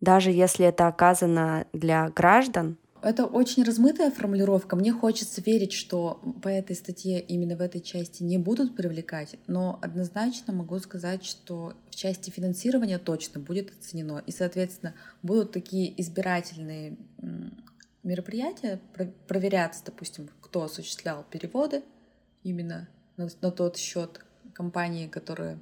даже 0.00 0.30
если 0.30 0.66
это 0.66 0.86
оказано 0.86 1.66
для 1.72 2.10
граждан. 2.10 2.78
Это 3.02 3.26
очень 3.26 3.62
размытая 3.62 4.11
формулировка. 4.11 4.76
Мне 4.76 4.92
хочется 4.92 5.40
верить, 5.40 5.72
что 5.72 6.20
по 6.42 6.48
этой 6.48 6.74
статье 6.74 7.20
именно 7.20 7.56
в 7.56 7.61
этой 7.61 7.80
части 7.80 8.22
не 8.22 8.38
будут 8.38 8.74
привлекать, 8.74 9.37
но 9.46 9.78
однозначно 9.82 10.52
могу 10.52 10.78
сказать, 10.78 11.24
что 11.24 11.74
в 11.90 11.94
части 11.94 12.30
финансирования 12.30 12.98
точно 12.98 13.40
будет 13.40 13.70
оценено. 13.70 14.22
И, 14.26 14.32
соответственно, 14.32 14.94
будут 15.22 15.52
такие 15.52 16.00
избирательные 16.00 16.96
мероприятия, 18.02 18.80
проверяться, 19.26 19.85
допустим, 19.85 20.28
кто 20.40 20.62
осуществлял 20.62 21.24
переводы 21.30 21.82
именно 22.42 22.88
на, 23.16 23.50
тот 23.50 23.76
счет 23.76 24.24
компании, 24.52 25.09
которая 25.09 25.59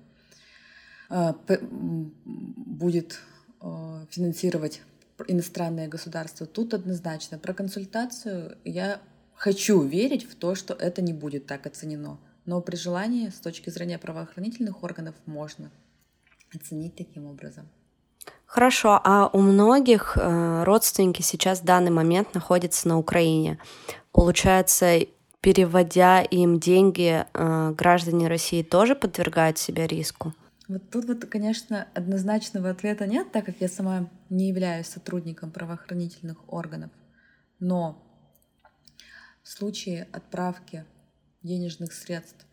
э, 1.10 1.32
будет 1.58 3.18
э, 3.60 4.06
финансировать 4.10 4.82
иностранное 5.28 5.88
государство. 5.88 6.46
Тут 6.46 6.74
однозначно 6.74 7.38
про 7.38 7.54
консультацию 7.54 8.56
я 8.64 9.00
хочу 9.34 9.82
верить 9.82 10.24
в 10.24 10.34
то, 10.34 10.54
что 10.54 10.74
это 10.74 11.02
не 11.02 11.12
будет 11.12 11.46
так 11.46 11.66
оценено. 11.66 12.18
Но 12.46 12.60
при 12.60 12.76
желании, 12.76 13.28
с 13.28 13.40
точки 13.40 13.70
зрения 13.70 13.98
правоохранительных 13.98 14.82
органов, 14.82 15.14
можно 15.26 15.70
оценить 16.54 16.94
таким 16.94 17.26
образом. 17.26 17.68
Хорошо, 18.46 19.00
а 19.02 19.28
у 19.32 19.40
многих 19.40 20.16
э, 20.16 20.62
родственники 20.64 21.22
сейчас 21.22 21.60
в 21.60 21.64
данный 21.64 21.90
момент 21.90 22.34
находятся 22.34 22.88
на 22.88 22.98
Украине. 22.98 23.58
Получается, 24.12 25.00
переводя 25.40 26.22
им 26.22 26.60
деньги, 26.60 27.24
э, 27.32 27.74
граждане 27.76 28.28
России 28.28 28.62
тоже 28.62 28.94
подвергают 28.94 29.58
себя 29.58 29.86
риску? 29.86 30.34
Вот 30.66 30.90
тут 30.90 31.04
вот, 31.06 31.26
конечно, 31.26 31.88
однозначного 31.94 32.70
ответа 32.70 33.06
нет, 33.06 33.30
так 33.32 33.44
как 33.44 33.60
я 33.60 33.68
сама 33.68 34.10
не 34.30 34.48
являюсь 34.48 34.86
сотрудником 34.86 35.50
правоохранительных 35.50 36.50
органов. 36.52 36.90
Но 37.58 38.02
в 39.42 39.48
случае 39.48 40.08
отправки 40.10 40.86
денежных 41.42 41.92
средств 41.92 42.46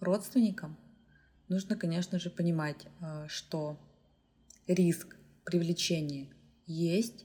родственникам 0.00 0.76
нужно, 1.48 1.76
конечно 1.76 2.18
же, 2.18 2.28
понимать, 2.28 2.86
э, 3.00 3.26
что 3.28 3.78
риск 4.66 5.16
привлечения 5.44 6.28
есть, 6.66 7.24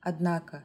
однако 0.00 0.64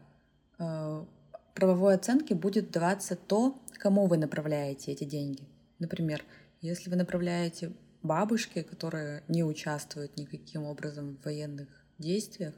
э, 0.60 1.06
правовой 1.54 1.96
оценке 1.96 2.36
будет 2.36 2.72
даваться 2.72 3.18
то, 3.18 3.62
кому 3.74 4.08
вы 4.08 4.18
направляете 4.18 4.94
эти 4.94 5.04
деньги. 5.04 5.46
Например, 5.80 6.24
если 6.62 6.90
вы 6.90 6.96
направляете 6.96 7.74
бабушки, 8.04 8.62
которые 8.62 9.24
не 9.28 9.44
участвуют 9.44 10.18
никаким 10.18 10.64
образом 10.64 11.18
в 11.18 11.26
военных 11.26 11.68
действиях, 11.98 12.54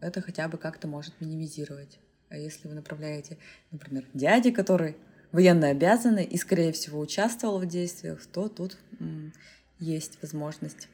это 0.00 0.22
хотя 0.22 0.48
бы 0.48 0.56
как-то 0.56 0.88
может 0.88 1.20
минимизировать. 1.20 1.98
А 2.30 2.36
если 2.36 2.68
вы 2.68 2.74
направляете, 2.74 3.38
например, 3.70 4.06
дяде, 4.14 4.52
который 4.52 4.96
военно 5.32 5.68
обязанный 5.68 6.24
и, 6.24 6.38
скорее 6.38 6.72
всего, 6.72 7.00
участвовал 7.00 7.58
в 7.58 7.66
действиях, 7.66 8.24
то 8.26 8.48
тут 8.48 8.78
есть 9.78 10.18
возможность 10.22 10.88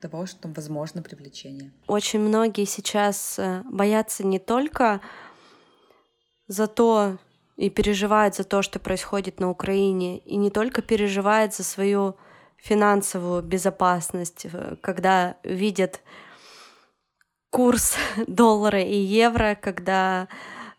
того, 0.00 0.26
что 0.26 0.48
возможно 0.48 1.02
привлечение. 1.02 1.72
Очень 1.86 2.20
многие 2.20 2.64
сейчас 2.64 3.38
э, 3.38 3.62
боятся 3.64 4.24
не 4.24 4.38
только 4.38 5.00
за 6.48 6.66
то, 6.66 7.18
и 7.56 7.70
переживает 7.70 8.34
за 8.34 8.44
то, 8.44 8.62
что 8.62 8.78
происходит 8.78 9.40
на 9.40 9.50
Украине, 9.50 10.18
и 10.18 10.36
не 10.36 10.50
только 10.50 10.82
переживает 10.82 11.54
за 11.54 11.64
свою 11.64 12.16
финансовую 12.56 13.42
безопасность, 13.42 14.46
э, 14.52 14.76
когда 14.80 15.36
видят 15.42 16.02
курс 17.50 17.96
доллара 18.26 18.82
и 18.82 18.96
евро, 18.96 19.56
когда 19.60 20.28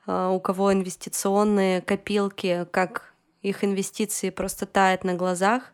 э, 0.05 0.27
у 0.27 0.39
кого 0.39 0.71
инвестиционные 0.71 1.81
копилки, 1.81 2.67
как 2.71 3.13
их 3.41 3.63
инвестиции 3.63 4.29
просто 4.29 4.65
тают 4.65 5.03
на 5.03 5.13
глазах, 5.13 5.73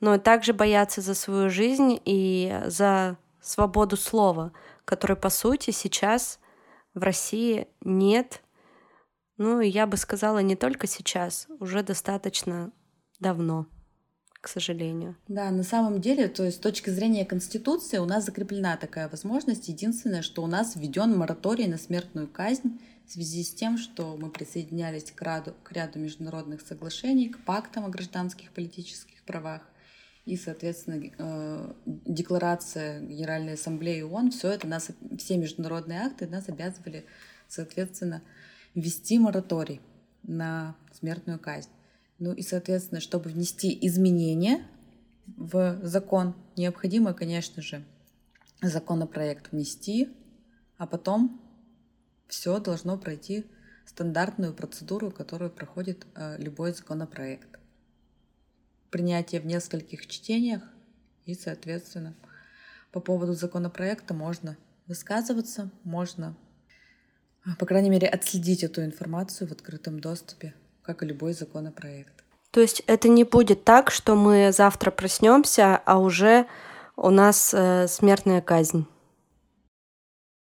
но 0.00 0.18
также 0.18 0.52
боятся 0.52 1.00
за 1.00 1.14
свою 1.14 1.50
жизнь 1.50 2.00
и 2.04 2.60
за 2.66 3.16
свободу 3.40 3.96
слова, 3.96 4.52
которой, 4.84 5.16
по 5.16 5.30
сути, 5.30 5.70
сейчас 5.70 6.38
в 6.94 7.02
России 7.02 7.68
нет 7.82 8.42
ну, 9.40 9.60
я 9.60 9.86
бы 9.86 9.96
сказала, 9.96 10.40
не 10.40 10.54
только 10.54 10.86
сейчас, 10.86 11.46
уже 11.60 11.82
достаточно 11.82 12.72
давно, 13.20 13.66
к 14.34 14.48
сожалению. 14.48 15.16
Да, 15.28 15.50
на 15.50 15.62
самом 15.62 16.02
деле, 16.02 16.28
то 16.28 16.44
есть 16.44 16.58
с 16.58 16.60
точки 16.60 16.90
зрения 16.90 17.24
Конституции 17.24 17.96
у 17.96 18.04
нас 18.04 18.26
закреплена 18.26 18.76
такая 18.76 19.08
возможность. 19.08 19.68
Единственное, 19.68 20.20
что 20.20 20.42
у 20.42 20.46
нас 20.46 20.76
введен 20.76 21.16
мораторий 21.16 21.66
на 21.68 21.78
смертную 21.78 22.28
казнь 22.28 22.78
в 23.06 23.12
связи 23.12 23.42
с 23.42 23.54
тем, 23.54 23.78
что 23.78 24.14
мы 24.18 24.28
присоединялись 24.28 25.10
к 25.10 25.22
ряду, 25.22 25.54
к 25.64 25.72
ряду 25.72 25.98
международных 25.98 26.60
соглашений, 26.60 27.30
к 27.30 27.42
пактам 27.42 27.86
о 27.86 27.88
гражданских 27.88 28.52
политических 28.52 29.22
правах 29.24 29.62
и, 30.26 30.36
соответственно, 30.36 31.10
э, 31.16 31.72
декларация 31.86 33.00
Генеральной 33.00 33.54
Ассамблеи 33.54 34.02
ООН, 34.02 34.32
все 34.32 34.50
это 34.50 34.66
нас, 34.66 34.90
все 35.18 35.38
международные 35.38 36.00
акты 36.02 36.26
нас 36.26 36.46
обязывали, 36.50 37.06
соответственно, 37.48 38.22
ввести 38.74 39.18
мораторий 39.18 39.80
на 40.22 40.76
смертную 40.92 41.38
казнь. 41.38 41.70
Ну 42.18 42.32
и, 42.32 42.42
соответственно, 42.42 43.00
чтобы 43.00 43.30
внести 43.30 43.76
изменения 43.86 44.66
в 45.26 45.78
закон, 45.82 46.34
необходимо, 46.56 47.14
конечно 47.14 47.62
же, 47.62 47.84
законопроект 48.62 49.52
внести, 49.52 50.08
а 50.76 50.86
потом 50.86 51.40
все 52.28 52.58
должно 52.60 52.98
пройти 52.98 53.46
стандартную 53.86 54.54
процедуру, 54.54 55.10
которую 55.10 55.50
проходит 55.50 56.06
э, 56.14 56.36
любой 56.38 56.72
законопроект. 56.72 57.58
Принятие 58.90 59.40
в 59.40 59.46
нескольких 59.46 60.06
чтениях 60.06 60.62
и, 61.24 61.34
соответственно, 61.34 62.14
по 62.92 63.00
поводу 63.00 63.32
законопроекта 63.32 64.14
можно 64.14 64.56
высказываться, 64.86 65.70
можно 65.84 66.36
по 67.58 67.66
крайней 67.66 67.90
мере, 67.90 68.08
отследить 68.08 68.62
эту 68.62 68.84
информацию 68.84 69.48
в 69.48 69.52
открытом 69.52 70.00
доступе, 70.00 70.54
как 70.82 71.02
и 71.02 71.06
любой 71.06 71.32
законопроект. 71.32 72.24
То 72.50 72.60
есть 72.60 72.82
это 72.86 73.08
не 73.08 73.24
будет 73.24 73.64
так, 73.64 73.90
что 73.90 74.16
мы 74.16 74.52
завтра 74.52 74.90
проснемся, 74.90 75.76
а 75.76 75.98
уже 75.98 76.46
у 76.96 77.10
нас 77.10 77.54
э, 77.54 77.86
смертная 77.88 78.40
казнь. 78.40 78.86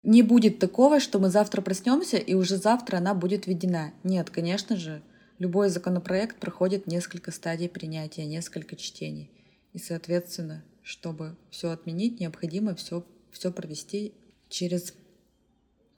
Не 0.03 0.23
будет 0.23 0.59
такого, 0.59 0.99
что 0.99 1.19
мы 1.19 1.29
завтра 1.29 1.61
проснемся 1.61 2.17
и 2.17 2.33
уже 2.35 2.57
завтра 2.57 2.97
она 2.97 3.15
будет 3.15 3.47
введена. 3.47 3.93
Нет, 4.03 4.31
конечно 4.31 4.77
же, 4.77 5.03
любой 5.39 5.69
законопроект 5.69 6.39
проходит 6.41 6.87
несколько 6.87 7.33
стадий 7.33 7.69
принятия, 7.69 8.25
несколько 8.25 8.77
чтений. 8.77 9.31
И, 9.75 9.79
соответственно, 9.79 10.65
чтобы 10.83 11.37
все 11.51 11.71
отменить, 11.71 12.19
необходимо 12.19 12.75
все, 12.75 13.05
все 13.31 13.53
провести 13.53 14.15
через 14.49 14.95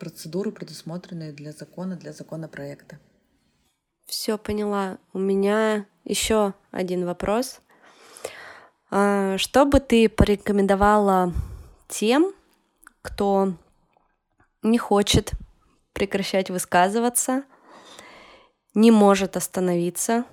процедуры, 0.02 0.50
предусмотренные 0.50 1.30
для 1.30 1.52
закона, 1.52 1.94
для 1.94 2.12
законопроекта. 2.12 2.98
Все 4.04 4.36
поняла. 4.36 4.98
У 5.12 5.20
меня 5.20 5.86
еще 6.02 6.54
один 6.72 7.06
вопрос. 7.06 7.60
А, 8.90 9.38
что 9.38 9.64
бы 9.64 9.78
ты 9.78 10.08
порекомендовала 10.08 11.32
тем, 11.86 12.34
кто 13.00 13.54
не 14.64 14.76
хочет 14.76 15.30
прекращать 15.92 16.50
высказываться, 16.50 17.44
не 18.74 18.90
может 18.90 19.36
остановиться, 19.36 20.24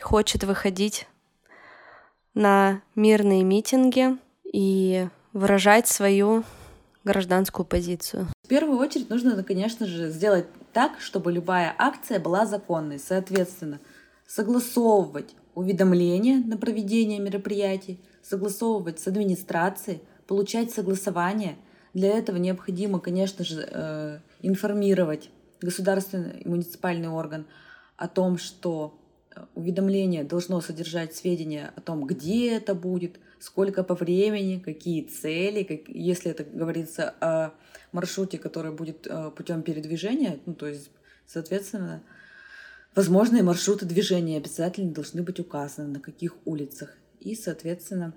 хочет 0.00 0.44
выходить 0.44 1.06
на 2.32 2.80
мирные 2.94 3.44
митинги 3.44 4.16
и 4.42 5.06
выражать 5.34 5.86
свою 5.86 6.44
гражданскую 7.04 7.66
позицию? 7.66 8.28
В 8.48 8.50
первую 8.50 8.78
очередь 8.78 9.10
нужно, 9.10 9.44
конечно 9.44 9.84
же, 9.84 10.08
сделать 10.08 10.46
так, 10.72 11.00
чтобы 11.00 11.30
любая 11.32 11.74
акция 11.76 12.18
была 12.18 12.46
законной. 12.46 12.98
Соответственно, 12.98 13.78
согласовывать 14.26 15.34
уведомления 15.54 16.42
на 16.42 16.56
проведение 16.56 17.18
мероприятий, 17.18 18.00
согласовывать 18.22 19.00
с 19.00 19.06
администрацией, 19.06 20.00
получать 20.26 20.70
согласование. 20.70 21.58
Для 21.92 22.08
этого 22.08 22.38
необходимо, 22.38 23.00
конечно 23.00 23.44
же, 23.44 23.68
э, 23.70 24.20
информировать 24.40 25.28
государственный 25.60 26.40
и 26.40 26.48
муниципальный 26.48 27.08
орган 27.08 27.44
о 27.98 28.08
том, 28.08 28.38
что 28.38 28.98
э, 29.36 29.44
уведомление 29.56 30.24
должно 30.24 30.62
содержать 30.62 31.14
сведения 31.14 31.70
о 31.76 31.82
том, 31.82 32.06
где 32.06 32.56
это 32.56 32.74
будет, 32.74 33.20
сколько 33.40 33.82
по 33.82 33.94
времени, 33.94 34.58
какие 34.58 35.02
цели, 35.02 35.62
как, 35.62 35.88
если 35.88 36.30
это 36.30 36.44
говорится 36.44 37.14
о 37.20 37.52
маршруте, 37.92 38.38
который 38.38 38.72
будет 38.72 39.06
э, 39.06 39.30
путем 39.36 39.62
передвижения, 39.62 40.38
ну, 40.46 40.54
то 40.54 40.66
есть, 40.66 40.90
соответственно, 41.26 42.02
возможные 42.94 43.42
маршруты 43.42 43.86
движения 43.86 44.36
обязательно 44.36 44.92
должны 44.92 45.22
быть 45.22 45.40
указаны, 45.40 45.88
на 45.88 46.00
каких 46.00 46.36
улицах. 46.44 46.96
И, 47.20 47.34
соответственно, 47.34 48.14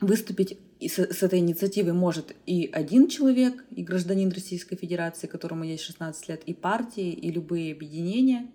выступить 0.00 0.58
с, 0.80 0.98
с 0.98 1.22
этой 1.22 1.38
инициативой 1.38 1.92
может 1.92 2.34
и 2.46 2.68
один 2.72 3.08
человек, 3.08 3.64
и 3.70 3.82
гражданин 3.82 4.30
Российской 4.30 4.76
Федерации, 4.76 5.26
которому 5.26 5.64
есть 5.64 5.84
16 5.84 6.28
лет, 6.28 6.42
и 6.44 6.54
партии, 6.54 7.12
и 7.12 7.30
любые 7.30 7.72
объединения. 7.72 8.50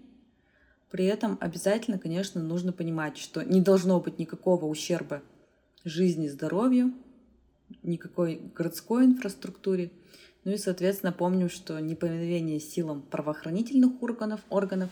При 0.92 1.06
этом 1.06 1.38
обязательно, 1.42 2.00
конечно, 2.00 2.42
нужно 2.42 2.72
понимать, 2.72 3.18
что 3.18 3.44
не 3.44 3.62
должно 3.62 4.00
быть 4.00 4.18
никакого 4.20 4.66
ущерба 4.66 5.22
жизни, 5.86 6.28
здоровью, 6.28 6.94
никакой 7.84 8.42
городской 8.56 9.06
инфраструктуре. 9.06 9.92
Ну 10.44 10.52
и, 10.52 10.58
соответственно, 10.58 11.12
помним, 11.12 11.50
что 11.50 11.80
неповиновение 11.80 12.60
силам 12.60 13.02
правоохранительных 13.02 14.02
органов, 14.04 14.42
органов 14.50 14.90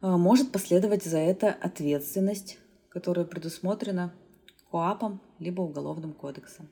а, 0.00 0.16
может 0.18 0.50
последовать 0.50 1.04
за 1.04 1.18
это 1.18 1.48
ответственность, 1.48 2.58
которая 2.88 3.24
предусмотрена 3.24 4.12
КОАПом 4.70 5.20
либо 5.38 5.62
Уголовным 5.62 6.12
кодексом. 6.12 6.68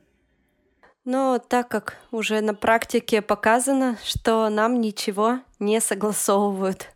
Но 1.04 1.38
так 1.38 1.68
как 1.68 1.96
уже 2.11 2.40
на 2.42 2.54
практике 2.54 3.22
показано, 3.22 3.96
что 4.04 4.48
нам 4.50 4.80
ничего 4.80 5.40
не 5.59 5.80
согласовывают, 5.80 6.88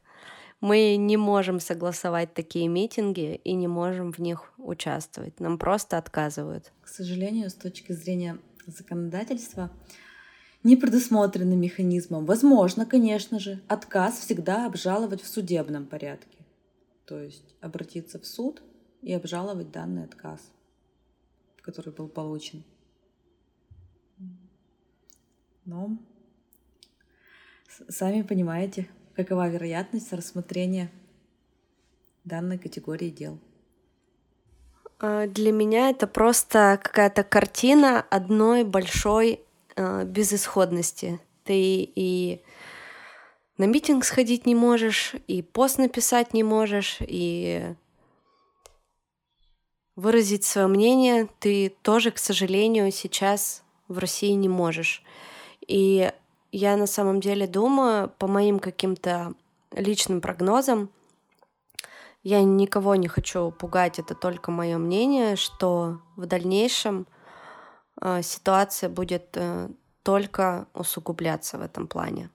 мы 0.65 0.97
не 0.97 1.17
можем 1.17 1.61
согласовать 1.61 2.35
такие 2.35 2.69
митинги 2.69 3.41
и 3.45 3.53
не 3.55 3.69
можем 3.69 4.13
в 4.13 4.19
них 4.19 4.53
участвовать. 4.57 5.39
Нам 5.41 5.59
просто 5.59 5.99
отказывают. 5.99 6.73
К 6.83 6.89
сожалению, 6.89 7.51
с 7.51 7.55
точки 7.55 7.93
зрения 7.93 8.39
законодательства, 8.67 9.71
не 10.63 10.77
предусмотрены 10.77 11.55
механизмом. 11.55 12.25
Возможно, 12.25 12.87
конечно 12.87 13.39
же, 13.39 13.61
отказ 13.69 14.19
всегда 14.19 14.67
обжаловать 14.67 15.23
в 15.23 15.27
судебном 15.27 15.87
порядке. 15.87 16.39
То 17.05 17.21
есть 17.21 17.55
обратиться 17.61 18.19
в 18.19 18.27
суд 18.27 18.63
и 19.03 19.13
обжаловать 19.13 19.71
данный 19.71 20.05
отказ 20.05 20.41
который 21.65 21.93
был 21.93 22.09
получен. 22.09 22.63
Но 25.65 25.97
сами 27.89 28.21
понимаете, 28.21 28.89
какова 29.15 29.49
вероятность 29.49 30.13
рассмотрения 30.13 30.91
данной 32.25 32.59
категории 32.59 33.11
дел. 33.11 33.39
А, 34.99 35.27
для 35.27 35.53
меня 35.53 35.91
это 35.91 36.07
просто 36.07 36.81
какая-то 36.83 37.25
картина 37.25 38.01
одной 38.01 38.65
большой 38.65 39.41
э, 39.77 40.05
безысходности. 40.05 41.21
Ты 41.45 41.83
и 41.95 42.43
на 43.59 43.65
митинг 43.65 44.05
сходить 44.05 44.47
не 44.47 44.55
можешь, 44.55 45.15
и 45.29 45.43
пост 45.43 45.79
написать 45.79 46.35
не 46.35 46.43
можешь, 46.43 46.99
и 47.01 47.75
выразить 49.95 50.45
свое 50.45 50.67
мнение 50.67 51.29
ты 51.39 51.73
тоже, 51.83 52.11
к 52.11 52.19
сожалению, 52.19 52.91
сейчас 52.91 53.63
в 53.87 53.99
России 53.99 54.33
не 54.33 54.49
можешь. 54.49 55.03
И 55.67 56.11
я 56.57 56.77
на 56.77 56.87
самом 56.87 57.21
деле 57.21 57.47
думаю, 57.47 58.09
по 58.09 58.27
моим 58.27 58.59
каким-то 58.59 59.35
личным 59.73 60.21
прогнозам, 60.21 60.91
я 62.23 62.43
никого 62.43 62.95
не 62.95 63.09
хочу 63.09 63.51
пугать, 63.51 63.99
это 63.99 64.15
только 64.15 64.51
мое 64.51 64.79
мнение, 64.79 65.37
что 65.37 66.01
в 66.17 66.27
дальнейшем 66.27 67.07
э, 68.01 68.23
ситуация 68.23 68.89
будет 68.89 69.37
э, 69.37 69.69
только 70.03 70.69
усугубляться 70.75 71.59
в 71.59 71.63
этом 71.63 71.89
плане. 71.89 72.31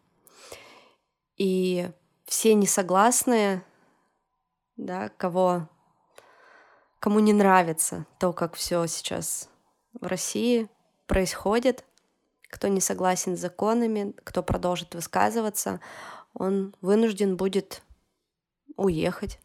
И 1.38 1.90
все 2.26 2.54
несогласные, 2.54 3.64
да, 4.76 5.10
кого 5.18 5.68
кому 7.00 7.20
не 7.20 7.32
нравится 7.32 8.06
то, 8.20 8.34
как 8.34 8.56
все 8.56 8.86
сейчас 8.86 9.50
в 9.94 10.06
России 10.06 10.68
происходит, 11.08 11.86
кто 12.50 12.68
не 12.68 12.82
согласен 12.82 13.38
с 13.38 13.42
законами, 13.42 14.14
кто 14.24 14.44
продолжит 14.44 14.96
высказываться, 14.96 15.80
он 16.34 16.76
вынужден 16.82 17.38
будет 17.38 17.82
уехать. 18.76 19.40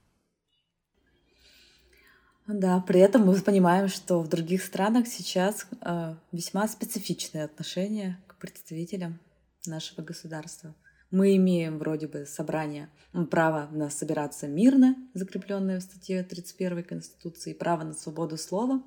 Да, 2.46 2.80
при 2.80 3.00
этом 3.00 3.24
мы 3.24 3.40
понимаем, 3.40 3.88
что 3.88 4.20
в 4.20 4.28
других 4.28 4.62
странах 4.62 5.06
сейчас 5.08 5.66
э, 5.80 6.14
весьма 6.30 6.68
специфичные 6.68 7.44
отношения 7.44 8.22
к 8.26 8.36
представителям 8.36 9.18
нашего 9.66 10.02
государства. 10.02 10.74
Мы 11.10 11.36
имеем 11.36 11.78
вроде 11.78 12.06
бы 12.06 12.26
собрание, 12.26 12.90
право 13.30 13.68
на 13.70 13.88
собираться 13.88 14.46
мирно, 14.46 14.96
закрепленное 15.14 15.78
в 15.80 15.82
статье 15.82 16.22
31 16.22 16.84
Конституции, 16.84 17.54
право 17.54 17.82
на 17.84 17.94
свободу 17.94 18.36
слова, 18.36 18.82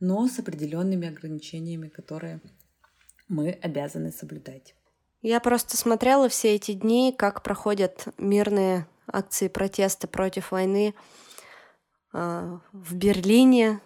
но 0.00 0.26
с 0.26 0.38
определенными 0.38 1.08
ограничениями, 1.08 1.88
которые 1.88 2.40
мы 3.28 3.50
обязаны 3.50 4.12
соблюдать. 4.12 4.74
Я 5.20 5.40
просто 5.40 5.76
смотрела 5.76 6.28
все 6.28 6.54
эти 6.54 6.72
дни, 6.72 7.14
как 7.16 7.42
проходят 7.42 8.06
мирные 8.18 8.86
акции 9.06 9.48
протеста 9.48 10.06
против 10.06 10.52
войны 10.52 10.94
э, 12.12 12.58
в 12.72 12.94
Берлине, 12.94 13.80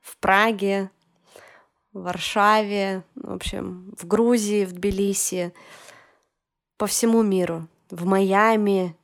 в 0.00 0.16
Праге, 0.16 0.90
в 1.92 2.02
Варшаве, 2.02 3.04
в 3.14 3.32
общем, 3.32 3.94
в 3.98 4.06
Грузии, 4.06 4.64
в 4.64 4.72
Тбилиси 4.72 5.52
по 6.78 6.86
всему 6.86 7.22
миру. 7.22 7.68
В 7.90 8.06
Майами, 8.06 8.96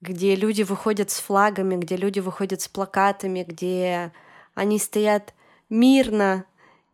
где 0.00 0.36
люди 0.36 0.62
выходят 0.62 1.10
с 1.10 1.18
флагами, 1.18 1.76
где 1.76 1.96
люди 1.96 2.20
выходят 2.20 2.60
с 2.60 2.68
плакатами, 2.68 3.42
где 3.42 4.12
они 4.54 4.78
стоят 4.78 5.34
мирно 5.70 6.44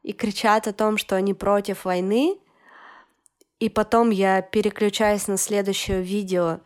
и 0.02 0.12
кричат 0.12 0.66
о 0.66 0.72
том, 0.72 0.96
что 0.96 1.16
они 1.16 1.34
против 1.34 1.84
войны. 1.84 2.38
И 3.58 3.68
потом 3.68 4.10
я 4.10 4.40
переключаюсь 4.40 5.28
на 5.28 5.36
следующее 5.36 6.02
видео 6.02 6.60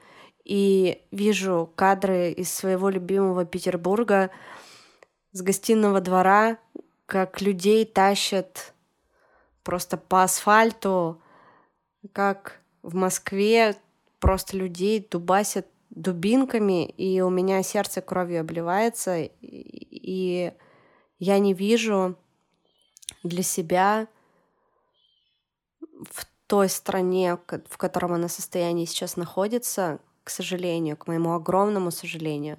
и 0.44 1.02
вижу 1.10 1.72
кадры 1.74 2.30
из 2.30 2.52
своего 2.52 2.88
любимого 2.88 3.44
Петербурга 3.44 4.30
с 5.32 5.42
гостиного 5.42 6.00
двора, 6.00 6.58
как 7.06 7.40
людей 7.40 7.84
тащат 7.84 8.74
просто 9.64 9.96
по 9.96 10.22
асфальту, 10.22 11.20
как 12.12 12.60
в 12.82 12.94
Москве 12.94 13.76
просто 14.20 14.56
людей 14.56 15.06
дубасят 15.10 15.66
дубинками, 15.90 16.86
и 16.86 17.20
у 17.20 17.30
меня 17.30 17.62
сердце 17.62 18.00
кровью 18.00 18.40
обливается, 18.40 19.28
и 19.40 20.52
я 21.18 21.38
не 21.38 21.54
вижу 21.54 22.16
для 23.24 23.42
себя 23.42 24.06
в 25.80 26.26
той 26.46 26.68
стране, 26.68 27.38
в 27.68 27.76
котором 27.76 28.12
она 28.12 28.28
состоянии 28.28 28.84
сейчас 28.84 29.16
находится, 29.16 29.98
к 30.22 30.30
сожалению, 30.30 30.96
к 30.96 31.08
моему 31.08 31.34
огромному 31.34 31.90
сожалению, 31.90 32.58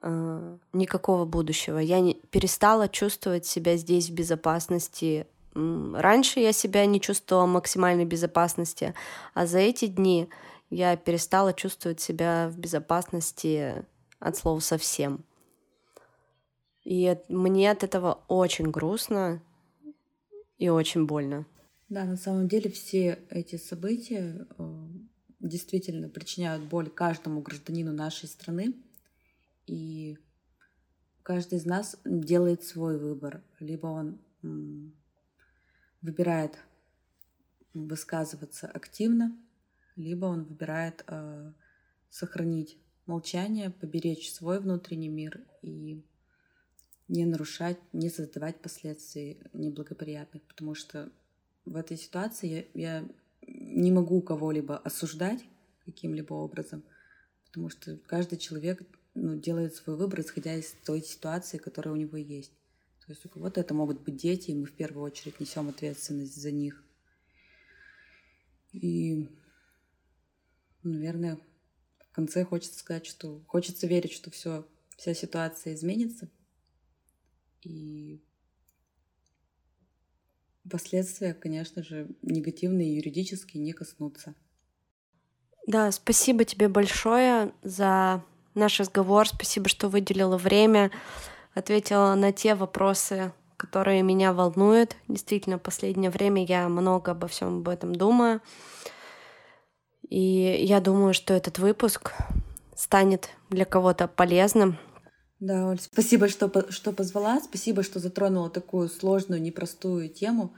э, 0.00 0.56
никакого 0.72 1.26
будущего. 1.26 1.78
Я 1.78 2.00
не, 2.00 2.14
перестала 2.14 2.88
чувствовать 2.88 3.44
себя 3.44 3.76
здесь 3.76 4.08
в 4.08 4.14
безопасности 4.14 5.26
Раньше 5.54 6.40
я 6.40 6.52
себя 6.52 6.86
не 6.86 7.00
чувствовала 7.00 7.44
максимальной 7.46 8.06
безопасности, 8.06 8.94
а 9.34 9.46
за 9.46 9.58
эти 9.58 9.86
дни 9.86 10.30
я 10.70 10.96
перестала 10.96 11.52
чувствовать 11.52 12.00
себя 12.00 12.48
в 12.50 12.58
безопасности 12.58 13.84
от 14.18 14.36
слова 14.36 14.60
совсем. 14.60 15.24
И 16.84 17.16
мне 17.28 17.70
от 17.70 17.84
этого 17.84 18.24
очень 18.28 18.70
грустно 18.70 19.42
и 20.58 20.68
очень 20.68 21.06
больно. 21.06 21.46
Да, 21.88 22.04
на 22.04 22.16
самом 22.16 22.48
деле 22.48 22.70
все 22.70 23.18
эти 23.30 23.56
события 23.56 24.46
э, 24.58 24.86
действительно 25.38 26.08
причиняют 26.08 26.64
боль 26.64 26.88
каждому 26.88 27.42
гражданину 27.42 27.92
нашей 27.92 28.28
страны. 28.28 28.74
И 29.66 30.18
каждый 31.22 31.58
из 31.58 31.66
нас 31.66 31.96
делает 32.04 32.64
свой 32.64 32.98
выбор. 32.98 33.44
Либо 33.60 33.86
он 33.86 34.20
выбирает 36.00 36.58
высказываться 37.74 38.66
активно, 38.66 39.36
либо 39.96 40.26
он 40.26 40.44
выбирает 40.44 41.04
э, 41.06 41.52
сохранить 42.10 42.78
молчание, 43.06 43.70
поберечь 43.70 44.32
свой 44.32 44.60
внутренний 44.60 45.08
мир 45.08 45.44
и 45.62 46.04
не 47.12 47.26
нарушать, 47.26 47.78
не 47.92 48.08
создавать 48.08 48.62
последствий 48.62 49.38
неблагоприятных, 49.52 50.42
потому 50.44 50.74
что 50.74 51.12
в 51.66 51.76
этой 51.76 51.98
ситуации 51.98 52.66
я, 52.74 53.00
я 53.00 53.08
не 53.46 53.92
могу 53.92 54.22
кого-либо 54.22 54.78
осуждать 54.78 55.44
каким-либо 55.84 56.32
образом, 56.32 56.82
потому 57.44 57.68
что 57.68 57.98
каждый 58.06 58.38
человек 58.38 58.82
ну, 59.12 59.36
делает 59.36 59.74
свой 59.74 59.96
выбор, 59.96 60.22
исходя 60.22 60.54
из 60.54 60.72
той 60.86 61.02
ситуации, 61.02 61.58
которая 61.58 61.92
у 61.92 61.98
него 61.98 62.16
есть. 62.16 62.52
То 63.04 63.12
есть 63.12 63.26
у 63.26 63.28
кого-то 63.28 63.60
это 63.60 63.74
могут 63.74 64.00
быть 64.00 64.16
дети, 64.16 64.50
и 64.50 64.54
мы 64.54 64.64
в 64.64 64.72
первую 64.72 65.04
очередь 65.04 65.38
несем 65.38 65.68
ответственность 65.68 66.40
за 66.40 66.50
них. 66.50 66.82
И, 68.72 69.28
наверное, 70.82 71.38
в 72.10 72.14
конце 72.14 72.46
хочется 72.46 72.78
сказать, 72.78 73.04
что 73.04 73.42
хочется 73.48 73.86
верить, 73.86 74.12
что 74.12 74.30
все, 74.30 74.66
вся 74.96 75.12
ситуация 75.12 75.74
изменится. 75.74 76.30
И 77.62 78.20
последствия, 80.70 81.34
конечно 81.34 81.82
же, 81.82 82.08
негативные 82.22 82.96
юридические 82.96 83.62
не 83.62 83.72
коснутся. 83.72 84.34
Да, 85.66 85.90
спасибо 85.92 86.44
тебе 86.44 86.68
большое 86.68 87.52
за 87.62 88.24
наш 88.54 88.80
разговор. 88.80 89.28
Спасибо, 89.28 89.68
что 89.68 89.88
выделила 89.88 90.36
время, 90.36 90.90
ответила 91.54 92.14
на 92.14 92.32
те 92.32 92.54
вопросы, 92.54 93.32
которые 93.56 94.02
меня 94.02 94.32
волнуют. 94.32 94.96
Действительно, 95.08 95.58
в 95.58 95.62
последнее 95.62 96.10
время 96.10 96.44
я 96.44 96.68
много 96.68 97.12
обо 97.12 97.28
всем 97.28 97.58
об 97.58 97.68
этом 97.68 97.94
думаю. 97.94 98.40
И 100.08 100.64
я 100.64 100.80
думаю, 100.80 101.14
что 101.14 101.32
этот 101.32 101.58
выпуск 101.58 102.12
станет 102.74 103.30
для 103.48 103.64
кого-то 103.64 104.08
полезным. 104.08 104.78
Да, 105.42 105.66
Оль, 105.66 105.80
спасибо, 105.80 106.28
что, 106.28 106.70
что 106.70 106.92
позвала, 106.92 107.40
спасибо, 107.40 107.82
что 107.82 107.98
затронула 107.98 108.48
такую 108.48 108.88
сложную, 108.88 109.42
непростую 109.42 110.08
тему. 110.08 110.54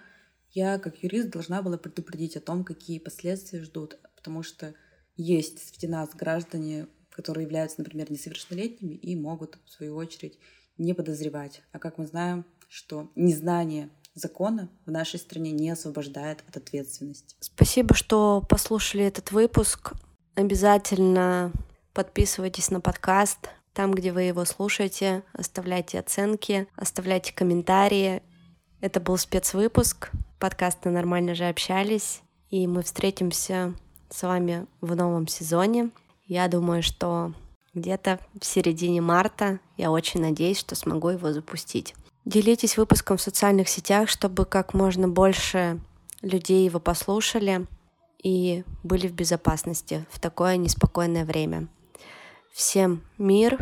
Я, 0.50 0.78
как 0.78 1.02
юрист, 1.02 1.30
должна 1.30 1.62
была 1.62 1.78
предупредить 1.78 2.36
о 2.36 2.42
том, 2.42 2.64
какие 2.64 2.98
последствия 2.98 3.62
ждут, 3.62 3.96
потому 4.14 4.42
что 4.42 4.74
есть 5.16 5.70
среди 5.70 5.86
нас 5.86 6.10
граждане, 6.14 6.86
которые 7.08 7.44
являются, 7.44 7.80
например, 7.80 8.12
несовершеннолетними 8.12 8.92
и 8.92 9.16
могут, 9.16 9.56
в 9.64 9.70
свою 9.70 9.96
очередь, 9.96 10.38
не 10.76 10.92
подозревать. 10.92 11.62
А 11.72 11.78
как 11.78 11.96
мы 11.96 12.06
знаем, 12.06 12.44
что 12.68 13.10
незнание 13.16 13.88
закона 14.12 14.68
в 14.84 14.90
нашей 14.90 15.18
стране 15.18 15.50
не 15.52 15.70
освобождает 15.70 16.44
от 16.46 16.58
ответственности. 16.58 17.36
Спасибо, 17.40 17.94
что 17.94 18.44
послушали 18.50 19.06
этот 19.06 19.32
выпуск. 19.32 19.94
Обязательно 20.34 21.52
подписывайтесь 21.94 22.70
на 22.70 22.82
подкаст. 22.82 23.48
Там, 23.74 23.92
где 23.92 24.12
вы 24.12 24.22
его 24.22 24.44
слушаете, 24.44 25.24
оставляйте 25.32 25.98
оценки, 25.98 26.68
оставляйте 26.76 27.34
комментарии. 27.34 28.22
Это 28.80 29.00
был 29.00 29.18
спецвыпуск. 29.18 30.10
Подкасты 30.38 30.90
«Нормально 30.90 31.34
же 31.34 31.48
общались». 31.48 32.22
И 32.50 32.68
мы 32.68 32.84
встретимся 32.84 33.74
с 34.10 34.22
вами 34.22 34.66
в 34.80 34.94
новом 34.94 35.26
сезоне. 35.26 35.90
Я 36.26 36.46
думаю, 36.46 36.84
что 36.84 37.32
где-то 37.74 38.20
в 38.40 38.44
середине 38.44 39.00
марта 39.00 39.58
я 39.76 39.90
очень 39.90 40.20
надеюсь, 40.20 40.60
что 40.60 40.76
смогу 40.76 41.08
его 41.08 41.32
запустить. 41.32 41.96
Делитесь 42.24 42.76
выпуском 42.76 43.16
в 43.16 43.22
социальных 43.22 43.68
сетях, 43.68 44.08
чтобы 44.08 44.44
как 44.44 44.72
можно 44.72 45.08
больше 45.08 45.80
людей 46.22 46.64
его 46.64 46.78
послушали 46.78 47.66
и 48.22 48.62
были 48.84 49.08
в 49.08 49.14
безопасности 49.14 50.06
в 50.10 50.20
такое 50.20 50.56
неспокойное 50.58 51.24
время. 51.24 51.66
Всем 52.54 53.02
мир, 53.18 53.58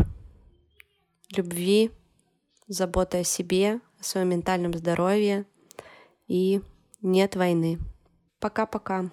любви, 1.34 1.93
заботы 2.68 3.20
о 3.20 3.24
себе, 3.24 3.80
о 3.99 4.05
своем 4.05 4.28
ментальном 4.28 4.74
здоровье 4.74 5.47
и 6.28 6.61
нет 7.01 7.34
войны. 7.34 7.78
Пока-пока. 8.38 9.11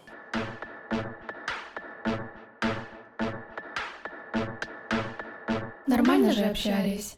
Нормально 5.88 6.34
же 6.34 6.44
общались. 6.44 7.16